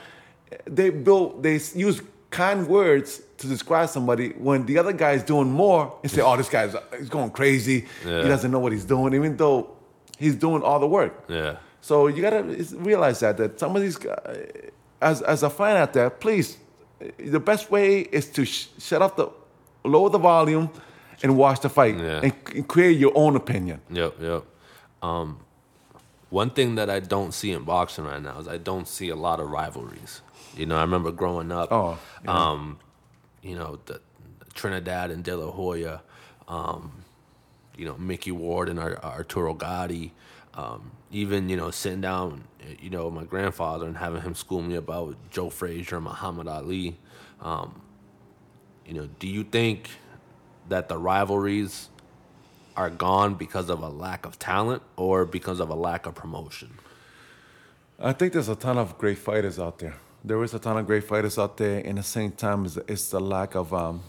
[0.65, 1.41] They build.
[1.41, 2.01] They use
[2.31, 6.35] kind words to describe somebody when the other guy is doing more and say, oh,
[6.35, 7.85] this guy's he's going crazy.
[8.05, 8.23] Yeah.
[8.23, 9.69] He doesn't know what he's doing, even though
[10.17, 11.23] he's doing all the work.
[11.29, 11.57] Yeah.
[11.79, 12.43] So you gotta
[12.73, 14.71] realize that that some of these guys,
[15.05, 16.57] as as a fan out there, please,
[17.17, 19.27] the best way is to sh- shut off the,
[19.83, 20.69] lower the volume,
[21.23, 22.21] and watch the fight Yeah.
[22.23, 23.79] and, and create your own opinion.
[23.89, 24.43] Yep, yep.
[25.01, 25.37] Um,
[26.29, 29.15] one thing that I don't see in boxing right now is I don't see a
[29.15, 30.21] lot of rivalries.
[30.57, 31.71] You know, I remember growing up.
[31.71, 32.31] Oh, yeah.
[32.51, 32.79] um,
[33.41, 34.01] you know, the,
[34.53, 36.01] Trinidad and De La Hoya.
[36.47, 37.03] Um,
[37.77, 40.13] you know, Micky Ward and Ar- Arturo Gatti.
[40.55, 42.45] Um, even you know, sitting down,
[42.79, 46.47] you know, with my grandfather and having him school me about Joe Frazier, and Muhammad
[46.47, 46.97] Ali.
[47.41, 47.81] Um,
[48.85, 49.89] you know, do you think
[50.69, 51.89] that the rivalries
[52.75, 56.77] are gone because of a lack of talent or because of a lack of promotion?
[57.99, 59.95] I think there's a ton of great fighters out there.
[60.23, 61.79] There is a ton of great fighters out there.
[61.79, 63.73] In the same time, it's, it's the lack of.
[63.73, 64.01] Um,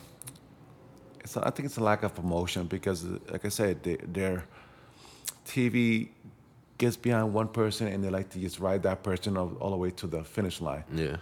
[1.20, 4.44] it's I think it's a lack of promotion because, like I said, they, their
[5.47, 6.09] TV
[6.78, 9.76] gets behind one person and they like to just ride that person all, all the
[9.76, 10.84] way to the finish line.
[10.92, 11.16] Yeah.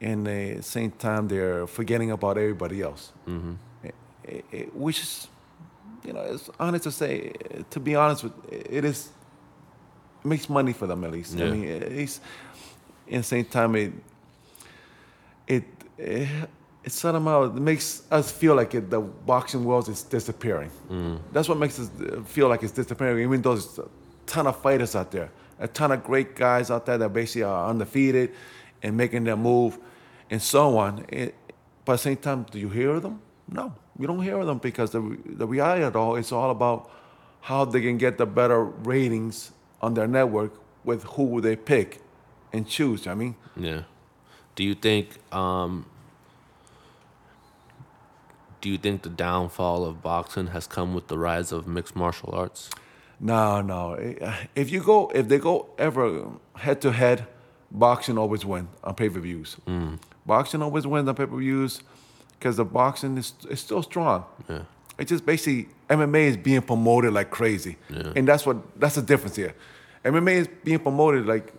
[0.00, 3.12] And at the same time, they're forgetting about everybody else.
[3.26, 3.54] Mm-hmm.
[4.24, 5.28] It, it, which is,
[6.04, 7.32] you know, it's honest to say,
[7.70, 9.10] to be honest with, it is
[10.22, 11.34] it makes money for them at least.
[11.34, 11.46] Yeah.
[11.46, 12.20] I mean, it's
[13.06, 13.92] in the same time it
[15.46, 15.64] it
[15.96, 16.28] it,
[16.84, 20.70] it somehow it makes us feel like it, the boxing world is disappearing.
[20.90, 21.20] Mm.
[21.32, 21.90] That's what makes us
[22.26, 23.22] feel like it's disappearing.
[23.22, 23.60] Even though a
[24.26, 27.68] ton of fighters out there, a ton of great guys out there that basically are
[27.70, 28.32] undefeated
[28.82, 29.78] and making their move
[30.30, 31.04] and so on.
[31.08, 31.34] It,
[31.84, 33.20] but at the same time, do you hear them?
[33.48, 36.90] No, you don't hear them because the the reality of it all is all about
[37.40, 40.52] how they can get the better ratings on their network
[40.84, 42.00] with who they pick
[42.52, 43.06] and choose.
[43.06, 43.82] I mean, Yeah.
[44.56, 45.86] Do you think um
[48.60, 52.34] do you think the downfall of boxing has come with the rise of mixed martial
[52.34, 52.70] arts?
[53.20, 53.94] No, no.
[54.54, 57.26] If you go, if they go ever head to head,
[57.70, 59.56] boxing always wins on pay per views.
[59.66, 59.98] Mm.
[60.24, 61.82] Boxing always wins on pay per views
[62.38, 64.24] because the boxing is, is still strong.
[64.48, 64.62] Yeah.
[64.98, 69.36] It's just basically MMA is being promoted like crazy, and that's what that's the difference
[69.36, 69.54] here.
[70.04, 71.52] MMA is being promoted like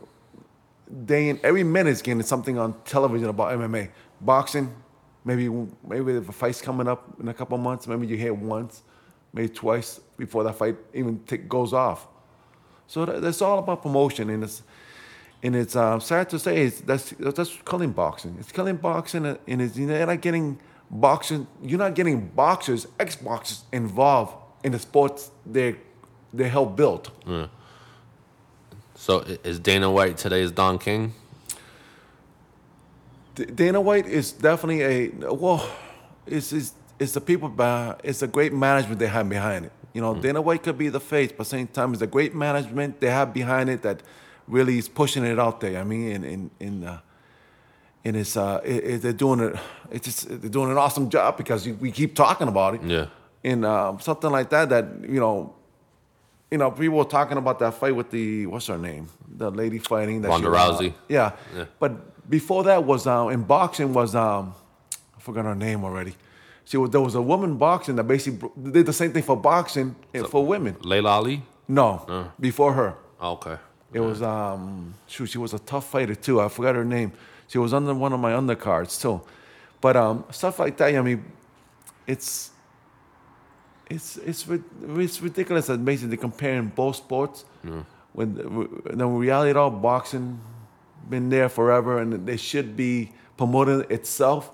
[1.06, 3.90] day in every minute is getting something on television about MMA.
[4.22, 4.74] Boxing,
[5.24, 5.50] maybe
[5.88, 8.82] maybe if a fight's coming up in a couple months, maybe you hear once,
[9.38, 12.08] maybe twice before that fight even take, goes off.
[12.88, 14.64] So that, that's all about promotion, and it's
[15.44, 18.36] and it's uh, sad to say it's, that's that's killing boxing.
[18.40, 20.58] It's killing boxing, and and it's, you're not getting
[20.90, 21.46] boxing.
[21.62, 24.34] You're not getting boxers, ex boxers involved
[24.64, 25.76] in the sports they
[26.34, 27.12] they help build.
[28.96, 31.14] So i- is Dana White today's Don King?
[33.36, 34.82] D- Dana White is definitely
[35.26, 35.62] a well.
[36.26, 37.96] It's it's, it's the people behind.
[38.04, 39.72] It's a great management they have behind it.
[39.94, 43.00] You know, Dana White could be the face, but same time, it's a great management
[43.00, 44.04] they have behind it that
[44.48, 45.80] really is pushing it out there.
[45.80, 46.84] I mean, in in in.
[46.84, 47.00] Uh,
[48.08, 49.56] and it's uh, it, it, they're doing it.
[49.92, 52.84] It's just they're doing an awesome job because you, we keep talking about it.
[52.84, 53.08] Yeah.
[53.44, 55.54] And um, something like that, that you know,
[56.50, 59.80] you know, people were talking about that fight with the what's her name, the lady
[59.80, 60.48] fighting that Ronda.
[60.48, 60.94] Rousey.
[61.10, 61.34] Yeah.
[61.54, 61.66] Yeah.
[61.80, 64.54] But before that was um, in boxing was um,
[65.18, 66.16] I forgot her name already.
[66.68, 69.96] She was, there was a woman boxing that basically did the same thing for boxing
[70.14, 70.76] and for women.
[70.82, 71.42] Laila Ali?
[71.66, 72.96] No, before her.
[73.22, 73.58] Oh, okay.
[73.94, 76.42] It was um shoot, she was a tough fighter too.
[76.42, 77.14] I forgot her name.
[77.48, 79.22] She was under one of my undercards too.
[79.80, 81.24] But um stuff like that, I mean,
[82.06, 82.52] it's
[83.90, 87.46] it's it's it's ridiculous that basically comparing both sports.
[88.12, 90.42] When when in reality, all boxing
[91.10, 94.52] been there forever, and they should be promoting itself,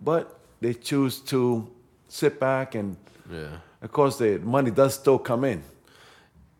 [0.00, 1.70] but they choose to
[2.08, 2.96] sit back and.
[3.30, 3.58] Yeah.
[3.82, 5.62] Of course, the money does still come in.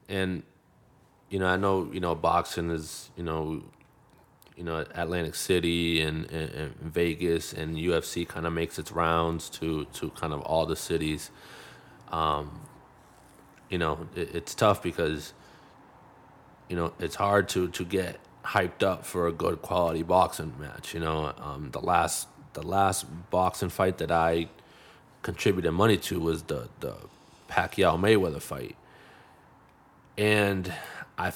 [0.09, 0.43] and
[1.31, 3.63] you know, I know you know boxing is you know,
[4.57, 9.49] you know Atlantic City and, and, and Vegas and UFC kind of makes its rounds
[9.51, 11.31] to to kind of all the cities.
[12.13, 12.61] Um,
[13.71, 15.33] you know, it, it's tough because
[16.69, 20.95] you know it's hard to to get hyped up for a good quality boxing match.
[20.95, 24.49] You know, um, the last the last boxing fight that I
[25.23, 26.97] contributed money to was the the
[27.49, 28.77] Pacquiao Mayweather fight
[30.19, 30.73] and
[31.19, 31.33] I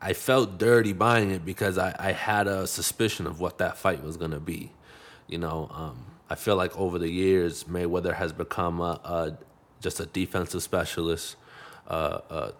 [0.00, 4.02] I felt dirty buying it because I, I had a suspicion of what that fight
[4.02, 4.70] was to be.
[5.26, 9.38] You know, um, I feel like over the years, Mayweather has become a, a
[9.80, 11.36] just a defensive specialist,
[11.88, 12.52] uh, a,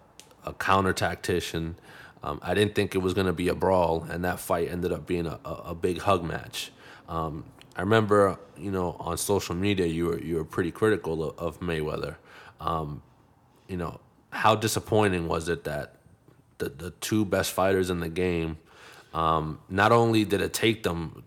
[0.44, 1.76] a counter tactician.
[2.24, 4.92] Um, I didn't think it was going to be a brawl, and that fight ended
[4.92, 6.72] up being a, a, a big hug match.
[7.08, 7.44] Um,
[7.78, 11.60] I remember, you know, on social media, you were you were pretty critical of, of
[11.60, 12.16] Mayweather.
[12.60, 13.02] Um,
[13.68, 14.00] you know,
[14.30, 15.94] how disappointing was it that
[16.58, 18.58] the, the two best fighters in the game,
[19.14, 21.22] um, not only did it take them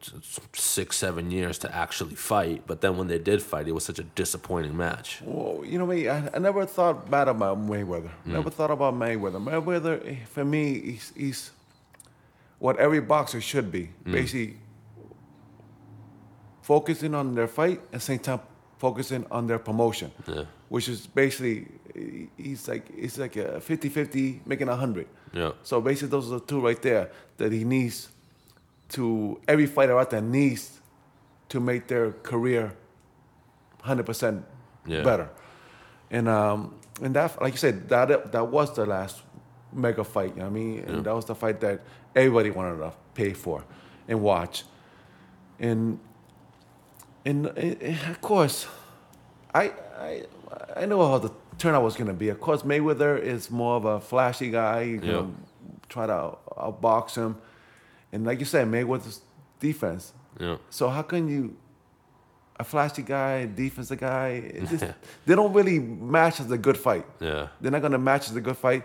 [0.52, 4.00] six, seven years to actually fight, but then when they did fight, it was such
[4.00, 5.22] a disappointing match.
[5.24, 8.12] Well, you know me, I, I never thought bad about Mayweather.
[8.26, 9.42] Never thought about Mayweather.
[9.42, 11.52] Mayweather, eh, for me, he's, he's
[12.60, 13.90] what every boxer should be.
[14.06, 14.58] Basically,
[16.62, 18.40] focusing on their fight and same time
[18.78, 20.12] focusing on their promotion.
[20.28, 20.44] Yeah.
[20.70, 21.68] Which is basically,
[22.38, 25.08] he's like, it's like a 50-50 making a 100.
[25.34, 25.52] Yeah.
[25.64, 28.10] So basically, those are the two right there that he needs
[28.90, 30.80] to, every fighter out there needs
[31.50, 32.74] to make their career
[33.84, 34.44] 100%
[34.86, 35.04] Yeah.
[35.04, 35.30] better.
[36.10, 39.22] And um, and that, like you said, that that was the last
[39.72, 40.32] mega fight.
[40.36, 41.82] You know what I mean, and that was the fight that
[42.16, 43.64] everybody wanted to pay for
[44.10, 44.66] and watch.
[45.60, 46.00] And
[47.26, 48.68] and, and of course,
[49.54, 50.24] I I
[50.76, 52.30] I know how the turnout was going to be.
[52.30, 54.82] Of course, Mayweather is more of a flashy guy.
[54.82, 55.12] You Yeah.
[55.12, 55.34] know,
[55.90, 57.38] try to outbox him,
[58.12, 59.22] and like you said, Mayweather's
[59.60, 60.14] defense.
[60.40, 60.58] Yeah.
[60.70, 61.56] So how can you,
[62.60, 64.86] a flashy guy, defensive guy, just,
[65.26, 67.06] they don't really match as a good fight.
[67.20, 67.48] Yeah.
[67.60, 68.84] They're not going to match as a good fight.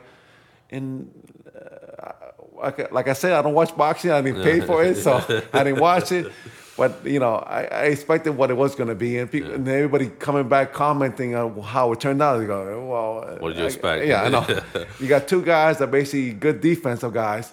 [0.70, 1.08] And
[1.54, 2.12] uh,
[2.60, 4.10] like, like I said, I don't watch boxing.
[4.10, 5.14] I didn't pay for it, so
[5.52, 6.32] I didn't watch it.
[6.76, 9.66] But you know, I, I expected what it was going to be, and people, and
[9.66, 12.38] everybody coming back commenting on how it turned out.
[12.38, 14.46] They go, "Well, uh, What did you I- expect?" Yeah, I know.
[15.00, 17.50] you got two guys that basically good defensive guys.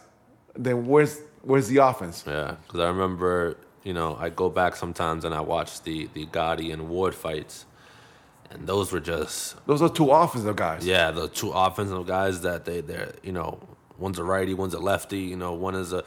[0.55, 2.25] Then where's where's the offense?
[2.27, 6.25] Yeah, because I remember, you know, I go back sometimes and I watch the the
[6.25, 7.65] Gatti and Ward fights,
[8.51, 10.85] and those were just Those are two offensive guys.
[10.85, 13.57] yeah, the two offensive guys that they they're you know
[13.97, 15.19] one's a righty, one's a lefty.
[15.19, 16.03] You know, one is a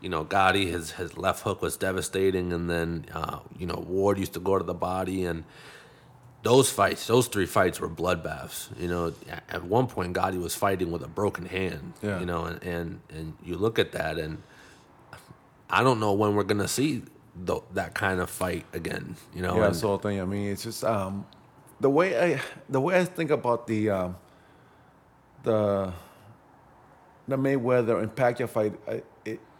[0.00, 4.18] you know Gatti his his left hook was devastating, and then uh, you know Ward
[4.18, 5.44] used to go to the body and.
[6.44, 8.68] Those fights, those three fights were bloodbaths.
[8.80, 9.12] You know,
[9.50, 11.94] at- one point, Gatti was fighting with a broken hand.
[12.00, 12.20] Yeah.
[12.20, 14.40] You know, and, and and you look at that, and
[15.68, 17.02] I don't know when we're gonna see
[17.44, 19.16] th- that kind of fight again.
[19.34, 20.20] You know, Yeah, and- sort of thing.
[20.20, 21.26] I mean, it's just um,
[21.80, 24.16] the way I the way I think about the um,
[25.42, 25.92] the
[27.26, 28.74] the Mayweather and Pacquiao fight.
[28.88, 29.02] I,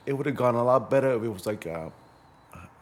[0.09, 1.91] it would have gone a lot better if it was like uh,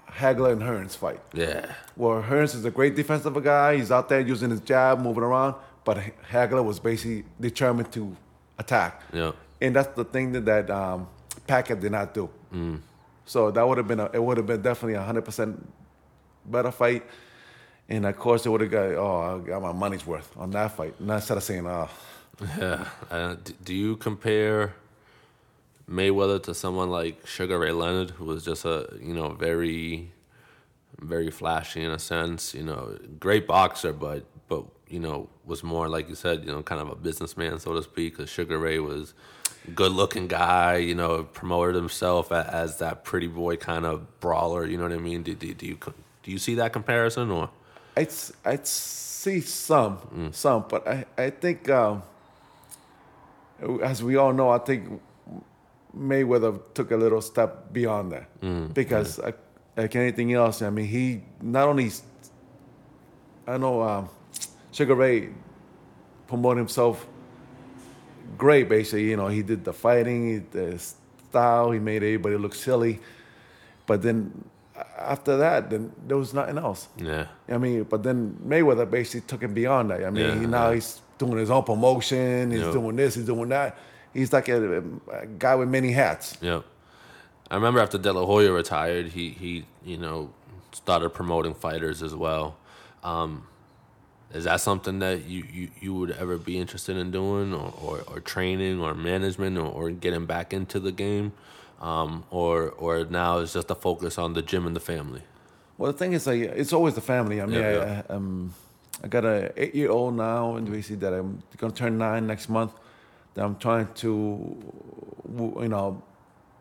[0.08, 1.20] Hagler and Hearns fight.
[1.34, 3.76] yeah, Where Hearns is a great defensive guy.
[3.76, 5.56] He's out there using his jab, moving around.
[5.84, 5.98] But
[6.32, 8.16] Hagler was basically determined to
[8.58, 9.02] attack.
[9.12, 11.08] yeah, And that's the thing that, that um,
[11.48, 12.30] Pacquiao did not do.
[13.24, 15.54] So that would have been a, it would have been definitely a hundred percent
[16.46, 17.02] better fight.
[17.88, 20.76] And of course, it would have got oh I got my money's worth on that
[20.76, 20.94] fight.
[21.00, 21.88] And instead of saying oh
[22.58, 22.84] yeah.
[23.10, 24.74] Uh, do you compare
[25.90, 30.10] Mayweather to someone like Sugar Ray Leonard, who was just a you know very,
[31.00, 35.88] very flashy in a sense, you know, great boxer, but but you know was more
[35.88, 38.16] like you said, you know, kind of a businessman, so to speak.
[38.16, 39.14] Because Sugar Ray was
[39.74, 44.66] good looking guy, you know, promoted himself a- as that pretty boy kind of brawler.
[44.66, 45.22] You know what I mean?
[45.22, 45.78] Do, do, do you
[46.22, 47.50] do you see that comparison or?
[47.96, 48.12] I'd
[48.44, 52.02] I'd see some some, but I I think um,
[53.82, 55.00] as we all know, I think
[55.96, 59.38] Mayweather took a little step beyond that because like,
[59.76, 61.90] like anything else, I mean, he not only
[63.46, 64.08] I know um,
[64.72, 65.30] Sugar Ray
[66.26, 67.06] promoted himself
[68.36, 68.68] great.
[68.68, 71.70] Basically, you know, he did the fighting, the style.
[71.70, 72.98] He made everybody look silly.
[73.86, 74.44] But then
[74.98, 76.88] after that, then there was nothing else.
[76.98, 80.04] Yeah, I mean, but then Mayweather basically took him beyond that.
[80.04, 80.74] I mean, Yeah, he, now yeah.
[80.74, 82.50] he's doing his own promotion.
[82.50, 82.72] He's Yeah.
[82.72, 83.14] doing this.
[83.14, 83.78] He's doing that.
[84.14, 84.82] He's like a,
[85.12, 86.36] a guy with many hats.
[86.40, 86.62] yeah.
[87.48, 90.30] I remember after De La Hoya retired, he he you know
[90.72, 92.56] started promoting fighters as well.
[93.04, 93.46] Um,
[94.34, 98.00] is that something that you, you, you would ever be interested in doing, or, or,
[98.08, 101.32] or training, or management, or, or getting back into the game,
[101.80, 105.22] um, or or now it's just a focus on the gym and the family?
[105.78, 107.40] Well, the thing is, like, it's always the family.
[107.40, 108.02] I mean, Yeah, I, yeah.
[108.08, 108.54] I, um,
[109.04, 112.48] I got a eight year old now, and basically that I'm gonna turn nine next
[112.48, 112.72] month.
[113.36, 114.08] That I'm trying to,
[115.62, 116.02] you know,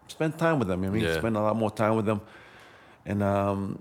[0.10, 0.84] spend time with them.
[0.84, 1.18] I mean, Yeah.
[1.18, 2.20] spend a lot more time with them.
[3.06, 3.80] And um,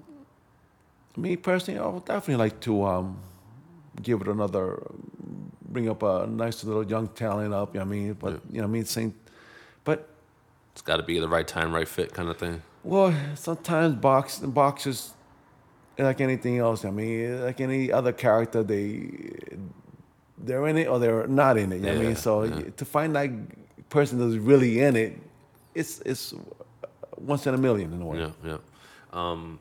[1.16, 3.18] me personally, I would definitely like to um,
[4.00, 4.80] give it another,
[5.68, 7.74] bring up a nice little young talent up.
[7.74, 9.12] You know I mean, but you know, I mean, same,
[9.82, 10.08] but
[10.72, 12.62] It's got to be the right time, right fit kind of thing.
[12.84, 15.14] well, sometimes box boxers,
[15.98, 16.84] like anything else.
[16.84, 19.10] I mean, like any other character, they
[20.38, 21.76] they're in it or they're not in it.
[21.76, 22.62] You know what I mean, so yeah.
[22.76, 23.30] to find that
[23.88, 25.18] person that's really in it,
[25.74, 26.34] it's it's
[27.16, 28.18] once in a million in a way.
[28.18, 28.58] Yeah, yeah.
[29.12, 29.58] Um,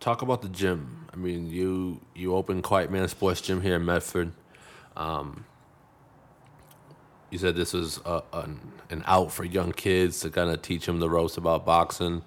[0.00, 1.06] talk about the gym.
[1.12, 4.32] I mean, you you opened Quietman Sports Gym here in Medford.
[4.96, 5.44] Um,
[7.30, 8.60] you said this was a, an,
[8.90, 12.22] an out for young kids to kind of teach them the ropes about boxing.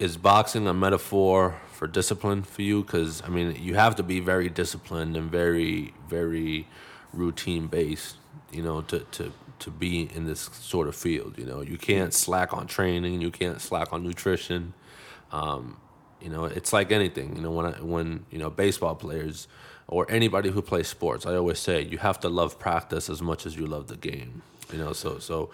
[0.00, 2.82] Is boxing a metaphor for discipline for you?
[2.82, 6.66] Because I mean, you have to be very disciplined and very, very
[7.12, 8.16] routine based,
[8.50, 11.36] you know, to to to be in this sort of field.
[11.36, 14.72] You know, you can't slack on training, you can't slack on nutrition.
[15.32, 15.76] Um,
[16.18, 17.36] you know, it's like anything.
[17.36, 19.48] You know, when I, when you know baseball players
[19.86, 23.44] or anybody who plays sports, I always say you have to love practice as much
[23.44, 24.40] as you love the game.
[24.72, 25.50] You know, so so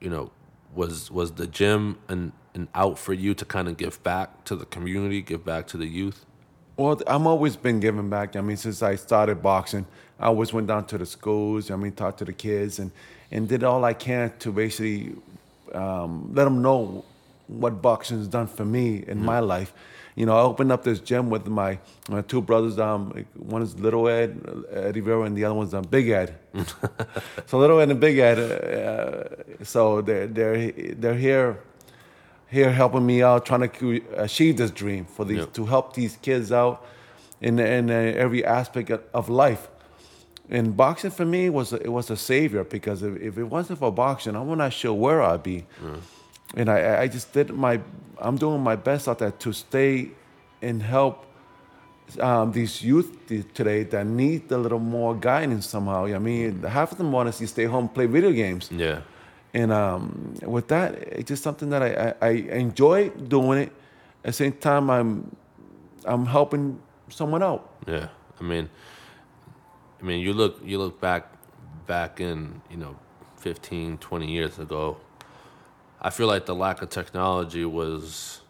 [0.00, 0.32] you know,
[0.74, 4.56] was was the gym an an out for you to kind of give back to
[4.56, 6.26] the community, give back to the youth?
[6.76, 8.36] Well, I'm always been giving back.
[8.36, 9.86] I mean, since I started boxing,
[10.20, 11.70] I always went down to the schools.
[11.70, 12.90] I mean, talked to the kids and
[13.30, 15.14] and did all I can to basically
[15.74, 17.04] um, let them know
[17.46, 19.72] what boxing has done for me in my life.
[20.14, 21.78] You know, I opened up this gym with my,
[22.08, 22.78] my two brothers.
[22.78, 26.34] Um, one is Little Ed, Ed Rivera, and the other one's um, Big Ed.
[27.46, 28.38] so Little Ed and Big Ed.
[28.38, 31.60] Uh, so they're they're they're here
[32.50, 35.52] here helping me out, trying to achieve this dream for these Yep.
[35.54, 36.84] to help these kids out
[37.40, 37.94] in in uh,
[38.24, 39.68] every aspect of, life.
[40.50, 43.78] And boxing for me was a, it was a savior because if, if it wasn't
[43.78, 45.66] for boxing, I'm not sure where I'd be.
[46.54, 47.80] And I, I just did my
[48.18, 50.08] I'm doing my best out there to stay
[50.62, 51.26] and help
[52.20, 53.10] um, these youth
[53.54, 56.06] today that need a little more guidance somehow.
[56.06, 58.70] I mean, half of them want to see stay home play video games.
[58.72, 59.02] Yeah,
[59.54, 63.72] And um, with that, it's just something that I, I, I enjoy doing it.
[64.24, 65.34] At the same time, I'm
[66.04, 67.70] I'm helping someone out.
[67.86, 68.08] yeah.
[68.40, 68.68] I mean,
[70.00, 71.32] I mean, you look you look back
[71.86, 72.96] back in you know
[73.36, 74.98] 15, 20 years ago.
[76.00, 78.42] I feel like the lack of technology was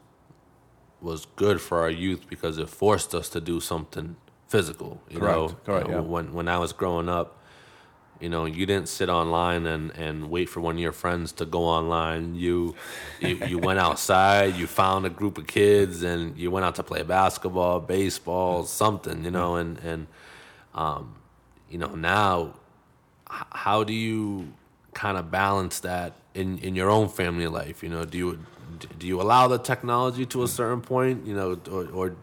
[1.00, 4.16] was good for our youth because it forced us to do something
[4.48, 5.00] physical.
[5.08, 6.06] You Correct, know, correct, You know, yeah.
[6.08, 7.37] when when I was growing up,
[8.20, 11.46] You know, you didn't sit online and, and wait for one of your friends to
[11.46, 12.34] go online.
[12.34, 12.74] You,
[13.20, 14.56] you you went outside.
[14.56, 19.24] You found a group of kids, and you went out to play basketball, baseball, something.
[19.24, 20.06] You know, and and
[20.74, 21.14] um,
[21.70, 22.54] you know now,
[23.28, 24.52] how do you
[24.94, 27.82] kind of balance that in in your own family life?
[27.82, 28.38] You know, do you
[28.98, 31.26] do you allow the technology to a certain point?
[31.26, 32.16] You know, or, or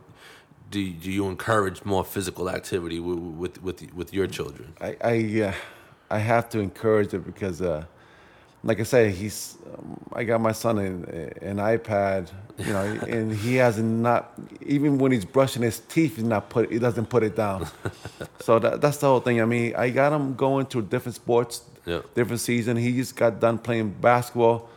[0.71, 4.73] do do you encourage more physical activity with with with, with your children?
[4.81, 5.53] I I, uh,
[6.09, 7.85] I have to encourage it because, uh,
[8.63, 9.57] like I say, he's.
[9.73, 11.05] Um, I got my son an,
[11.41, 16.25] an iPad, you know, and he has not even when he's brushing his teeth, he's
[16.25, 16.71] not put.
[16.71, 17.67] He doesn't put it down.
[18.39, 19.41] so that, that's the whole thing.
[19.41, 22.01] I mean, I got him going to different sports, Yeah.
[22.15, 22.77] different season.
[22.77, 24.69] He just got done playing basketball.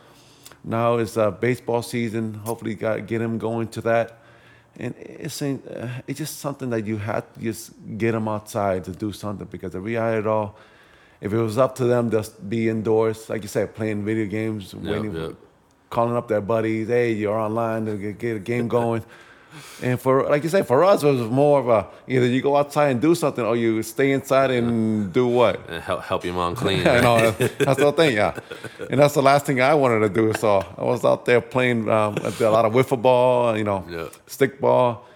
[0.63, 2.33] Now it's uh, baseball season.
[2.33, 4.17] Hopefully, got get him going to that.
[4.77, 8.91] And it's uh, it's just something that you have to just get them outside to
[8.91, 10.55] do something because the reality it all,
[11.21, 14.73] if it was up to them, just be indoors, like you said, playing video games,
[14.73, 15.29] waiting, yeah.
[15.89, 19.03] calling up their buddies, hey, you're online to get, get a game going.
[19.81, 22.55] And for like you said, for us, it was more of a either you go
[22.55, 25.67] outside and do something, or you stay inside and do what.
[25.67, 26.83] And help help your mom clean.
[26.85, 27.01] Right?
[27.01, 28.37] know that's the thing, yeah.
[28.91, 30.33] And that's the last thing I wanted to do.
[30.37, 34.09] So I was out there playing um, a lot of wiffle ball, you know, Yeah.
[34.27, 35.07] stick ball,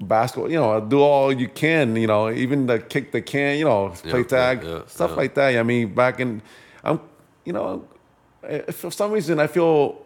[0.00, 0.50] basketball.
[0.50, 1.96] You know, do all you can.
[1.96, 3.58] You know, even the kick the can.
[3.58, 5.56] You know, play Yeah, tag, yeah, stuff like that.
[5.56, 6.42] I mean, back in,
[6.84, 7.00] I'm,
[7.44, 7.84] you know,
[8.44, 10.02] eh, for some reason I feel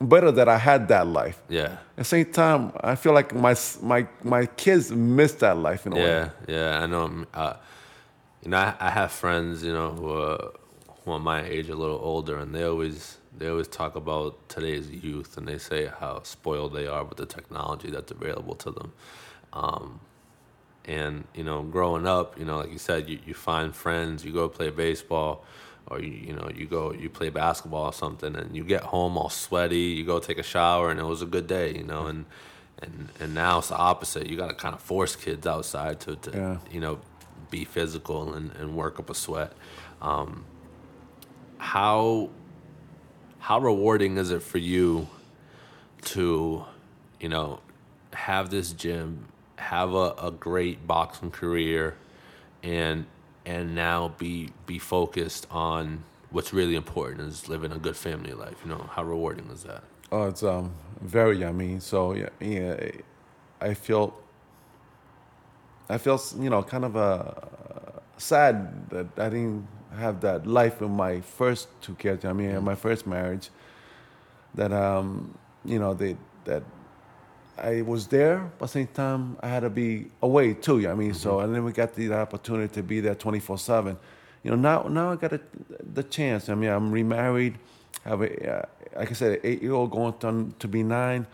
[0.00, 1.40] better that I had that life.
[1.48, 1.64] Yeah.
[1.64, 5.92] At the same time, I feel like my my my kids miss that life in
[5.92, 6.02] a way.
[6.02, 7.04] Yeah, yeah, I know.
[7.04, 7.54] um, Uh,
[8.42, 10.52] you know, I, I have friends, you know, who are,
[11.04, 14.88] who are my age, a little older, and they always they always talk about today's
[14.90, 18.92] youth, and they say how spoiled they are with the technology that's available to them.
[19.56, 20.00] Um,
[20.84, 24.32] and you know, growing up, you know, like you said, you, you find friends, you
[24.32, 25.44] go play baseball,
[25.88, 29.16] or you you know, you go you play basketball or something, and you get home
[29.18, 29.78] all sweaty.
[29.98, 32.26] You go take a shower, and it was a good day, you know, and
[32.82, 34.28] and and now it's the opposite.
[34.28, 36.56] You got to kind of force kids outside to, to Yeah.
[36.70, 37.00] you know
[37.50, 39.52] be physical and, and work up a sweat.
[40.02, 40.44] Um,
[41.58, 42.28] how
[43.38, 45.08] how rewarding is it for you
[46.02, 46.64] to
[47.20, 47.60] you know
[48.12, 49.26] have this gym,
[49.58, 51.96] have a, a great boxing career,
[52.62, 53.06] and
[53.44, 58.56] and now be be focused on what's really important is living a good family life.
[58.64, 59.82] You know how rewarding is that?
[60.12, 61.44] Oh, it's um very.
[61.44, 62.90] I mean, so yeah, yeah
[63.60, 64.14] I feel.
[65.88, 67.32] I feel you know kind of uh,
[68.18, 72.24] sad that I didn't have that life in my first two kids.
[72.24, 73.50] I mean, in my first marriage,
[74.54, 76.62] that um you know they that
[77.58, 80.88] I was there, but the same time I had to be away too.
[80.88, 83.96] I mean, so and then we got the opportunity to be there twenty four seven.
[84.42, 85.40] You know, now now I got a,
[85.94, 86.48] the chance.
[86.48, 87.58] I mean, I'm remarried,
[88.04, 88.62] have a uh,
[88.96, 91.26] like I said, an eight year old going to, to be nine.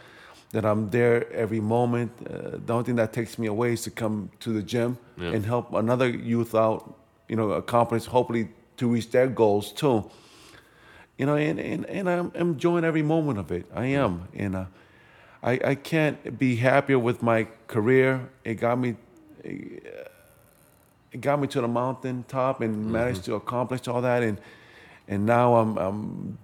[0.52, 2.12] That I'm there every moment.
[2.28, 5.30] Uh, the only thing that takes me away is to come to the gym Yeah.
[5.30, 6.94] and help another youth out.
[7.26, 10.10] You know, accomplish hopefully to reach their goals too
[11.18, 13.66] you know, and, and, and I'm enjoying every moment of it.
[13.74, 14.64] I am, and uh,
[15.42, 18.28] I I can't be happier with my career.
[18.44, 18.96] It got me,
[19.42, 24.38] it got me to the mountain top and managed to accomplish all that, and
[25.08, 26.38] and now I'm I'm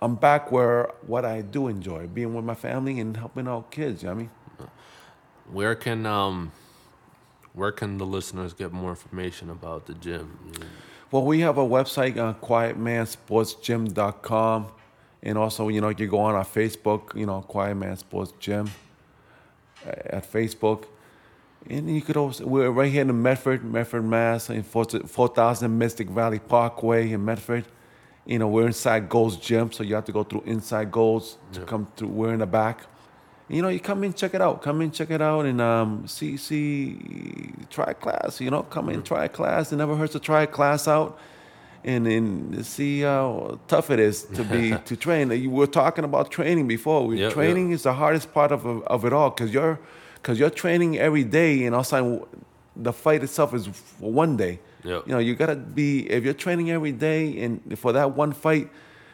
[0.00, 4.02] I'm back where what I do enjoy, being with my family and helping out kids.
[4.02, 4.30] You know what I mean.
[5.52, 6.52] Where can um
[7.52, 10.38] where can the listeners get more information about the gym?
[11.10, 14.66] Well, we have a website on quietmansportsgym.com.
[15.22, 18.70] And also, you know, you go on our Facebook, you know, Quietman Sports Gym
[19.86, 20.84] uh, at Facebook.
[21.68, 26.38] And you could also, we're right here in Medford, Medford, Mass, in 4000 Mystic Valley
[26.38, 27.64] Parkway in Medford.
[28.24, 31.60] You know, we're inside Gold's Gym, so you have to go through inside Gold's to
[31.60, 31.66] Yeah.
[31.66, 32.08] come through.
[32.08, 32.82] We're in the back.
[33.48, 34.62] You know, you come in, check it out.
[34.62, 36.98] Come in, check it out, and um, see, see,
[37.70, 38.40] try a class.
[38.40, 39.72] You know, come in, try a class.
[39.72, 41.18] It never hurts to try a class out,
[41.88, 45.30] and and see how tough it is to be to train.
[45.30, 47.00] You were talking about training before.
[47.06, 48.60] We, Yep, training is the hardest part of
[48.94, 49.78] of it all because you're
[50.16, 52.28] because you're training every day, and also
[52.76, 53.66] the fight itself is
[53.98, 54.54] for one day.
[54.84, 55.02] Yep.
[55.06, 58.68] You know, you gotta be if you're training every day, and for that one fight,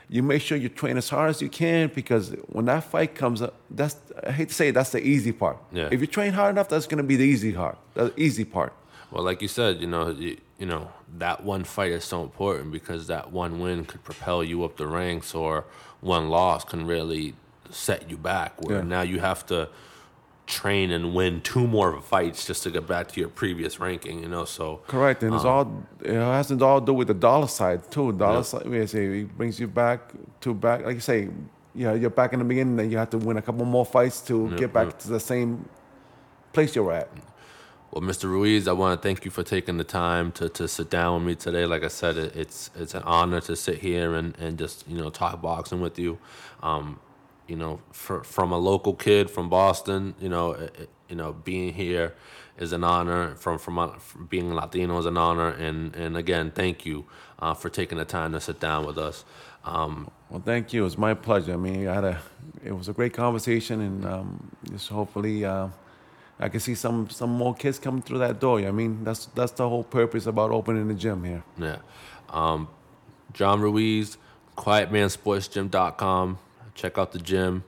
[0.08, 3.40] you make sure you train as hard as you can because when that fight comes
[3.40, 3.96] up, that's
[4.26, 5.58] I hate to say it, that's the easy part.
[5.72, 5.88] Yeah.
[5.94, 8.72] If you train hard enough, that's gonna be the easy part, the easy part.
[9.14, 10.88] Well, like you said, you know, you, you know
[11.18, 14.88] that one fight is so important because that one win could propel you up the
[14.88, 15.64] ranks, or
[16.00, 17.34] one loss can really
[17.70, 18.60] set you back.
[18.60, 18.82] Where Yeah.
[18.82, 19.68] now you have to
[20.46, 24.20] train and win two more fights just to get back to your previous ranking.
[24.20, 27.14] You know, so Correct, and it's um, all it has to all do with the
[27.14, 28.12] dollar side too.
[28.12, 28.42] Dollar Yeah.
[28.42, 30.00] side, we say, it brings you back
[30.40, 31.28] to back, like you say,
[31.72, 34.20] yeah, you're back in the beginning, then you have to win a couple more fights
[34.22, 35.68] to get back to the same
[36.52, 37.08] place you're at.
[37.94, 38.24] Well, Mr.
[38.24, 41.28] Ruiz, I want to thank you for taking the time to, to sit down with
[41.28, 41.64] me today.
[41.64, 44.96] Like I said, it, it's it's an honor to sit here and, and just you
[44.96, 46.18] know talk boxing with you.
[46.60, 46.98] Um,
[47.46, 51.72] you know, for, from a local kid from Boston, you know, it, you know, being
[51.72, 52.14] here
[52.58, 53.36] is an honor.
[53.36, 55.50] From from, from being Latino is an honor.
[55.50, 57.04] And and again, thank you
[57.38, 59.24] uh, for taking the time to sit down with us.
[59.64, 60.84] Um, Well, thank you.
[60.84, 61.52] It's my pleasure.
[61.52, 62.20] I mean, I had a,
[62.64, 65.68] it was a great conversation, and um, just hopefully, uh,
[66.38, 68.58] I can see some some more kids coming through that door.
[68.60, 71.44] I mean, that's that's the whole purpose about opening the gym here.
[71.58, 71.78] Yeah.
[72.28, 72.68] Um,
[73.32, 74.16] John Ruiz,
[74.56, 76.38] quietmansportsgym.com.
[76.74, 77.64] Check out the gym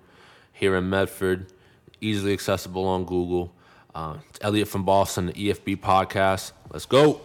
[0.53, 1.53] here in Medford.
[2.01, 3.53] Easily accessible on Google.
[3.95, 6.53] Uh, it's Elliot from Boston, the EFB podcast.
[6.71, 7.21] Let's go.